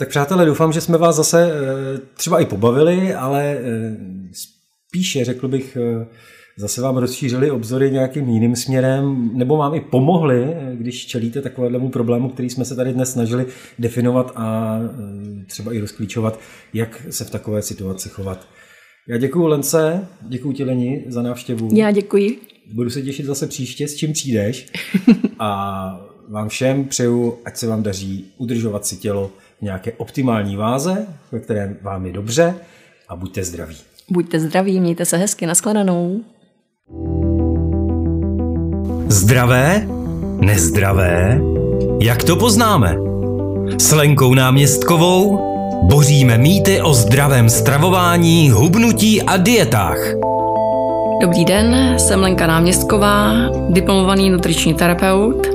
Tak 0.01 0.09
přátelé, 0.09 0.45
doufám, 0.45 0.73
že 0.73 0.81
jsme 0.81 0.97
vás 0.97 1.15
zase 1.15 1.51
eh, 1.51 1.99
třeba 2.17 2.39
i 2.39 2.45
pobavili, 2.45 3.13
ale 3.13 3.57
eh, 3.57 3.97
spíše, 4.31 5.25
řekl 5.25 5.47
bych, 5.47 5.77
eh, 5.77 6.05
zase 6.57 6.81
vám 6.81 6.97
rozšířili 6.97 7.51
obzory 7.51 7.91
nějakým 7.91 8.29
jiným 8.29 8.55
směrem, 8.55 9.31
nebo 9.33 9.57
vám 9.57 9.75
i 9.75 9.81
pomohli, 9.81 10.53
když 10.73 11.05
čelíte 11.05 11.41
takovému 11.41 11.89
problému, 11.89 12.29
který 12.29 12.49
jsme 12.49 12.65
se 12.65 12.75
tady 12.75 12.93
dnes 12.93 13.11
snažili 13.11 13.45
definovat 13.79 14.31
a 14.35 14.79
třeba 15.47 15.73
i 15.73 15.79
rozklíčovat, 15.79 16.39
jak 16.73 17.05
se 17.09 17.25
v 17.25 17.29
takové 17.29 17.61
situaci 17.61 18.09
chovat. 18.09 18.47
Já 19.09 19.17
děkuji 19.17 19.47
Lence, 19.47 20.07
děkuji 20.21 20.51
ti 20.51 20.63
Leni 20.63 21.05
za 21.07 21.21
návštěvu. 21.21 21.69
Já 21.73 21.91
děkuji. 21.91 22.39
Budu 22.73 22.89
se 22.89 23.01
těšit 23.01 23.25
zase 23.25 23.47
příště, 23.47 23.87
s 23.87 23.95
čím 23.95 24.13
přijdeš. 24.13 24.67
A 25.39 26.11
vám 26.29 26.49
všem 26.49 26.85
přeju, 26.85 27.37
ať 27.45 27.57
se 27.57 27.67
vám 27.67 27.83
daří 27.83 28.25
udržovat 28.37 28.85
si 28.85 28.97
tělo 28.97 29.31
nějaké 29.61 29.91
optimální 29.91 30.55
váze, 30.55 31.07
ve 31.31 31.39
které 31.39 31.75
vám 31.81 32.05
je 32.05 32.13
dobře 32.13 32.55
a 33.09 33.15
buďte 33.15 33.43
zdraví. 33.43 33.77
Buďte 34.09 34.39
zdraví, 34.39 34.79
mějte 34.79 35.05
se 35.05 35.17
hezky, 35.17 35.45
nashledanou. 35.45 36.21
Zdravé? 39.07 39.87
Nezdravé? 40.39 41.41
Jak 42.01 42.23
to 42.23 42.35
poznáme? 42.35 42.95
S 43.77 43.91
Lenkou 43.91 44.33
náměstkovou 44.33 45.39
boříme 45.83 46.37
mýty 46.37 46.81
o 46.81 46.93
zdravém 46.93 47.49
stravování, 47.49 48.49
hubnutí 48.49 49.21
a 49.21 49.37
dietách. 49.37 49.97
Dobrý 51.21 51.45
den, 51.45 51.99
jsem 51.99 52.19
Lenka 52.19 52.47
Náměstková, 52.47 53.33
diplomovaný 53.69 54.29
nutriční 54.29 54.73
terapeut 54.73 55.47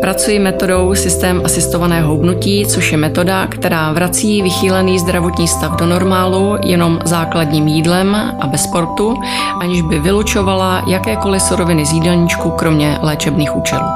Pracuji 0.00 0.38
metodou 0.38 0.94
systém 0.94 1.42
asistovaného 1.44 2.10
hubnutí, 2.10 2.66
což 2.66 2.92
je 2.92 2.98
metoda, 2.98 3.46
která 3.46 3.92
vrací 3.92 4.42
vychýlený 4.42 4.98
zdravotní 4.98 5.48
stav 5.48 5.76
do 5.76 5.86
normálu 5.86 6.56
jenom 6.64 6.98
základním 7.04 7.68
jídlem 7.68 8.14
a 8.40 8.46
bez 8.46 8.62
sportu, 8.62 9.14
aniž 9.60 9.82
by 9.82 9.98
vylučovala 9.98 10.82
jakékoliv 10.86 11.42
suroviny 11.42 11.86
z 11.86 11.92
jídelníčku, 11.92 12.50
kromě 12.50 12.98
léčebných 13.02 13.56
účelů. 13.56 13.86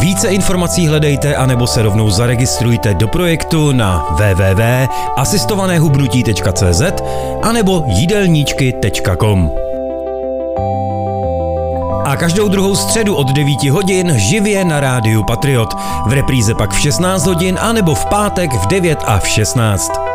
Více 0.00 0.28
informací 0.28 0.86
hledejte 0.86 1.36
anebo 1.36 1.66
se 1.66 1.82
rovnou 1.82 2.10
zaregistrujte 2.10 2.94
do 2.94 3.08
projektu 3.08 3.72
na 3.72 4.06
www.asistovanéhubnutí.cz 4.10 6.82
anebo 7.42 7.84
jídelníčky.com 7.86 9.50
a 12.10 12.16
každou 12.16 12.48
druhou 12.48 12.76
středu 12.76 13.14
od 13.14 13.32
9 13.32 13.62
hodin 13.62 14.18
živě 14.18 14.64
na 14.64 14.80
rádiu 14.80 15.24
Patriot. 15.24 15.74
V 16.06 16.12
repríze 16.12 16.54
pak 16.54 16.70
v 16.70 16.80
16 16.80 17.26
hodin 17.26 17.58
a 17.60 17.72
nebo 17.72 17.94
v 17.94 18.06
pátek 18.06 18.52
v 18.52 18.66
9 18.66 18.98
a 19.06 19.18
v 19.18 19.28
16. 19.28 20.09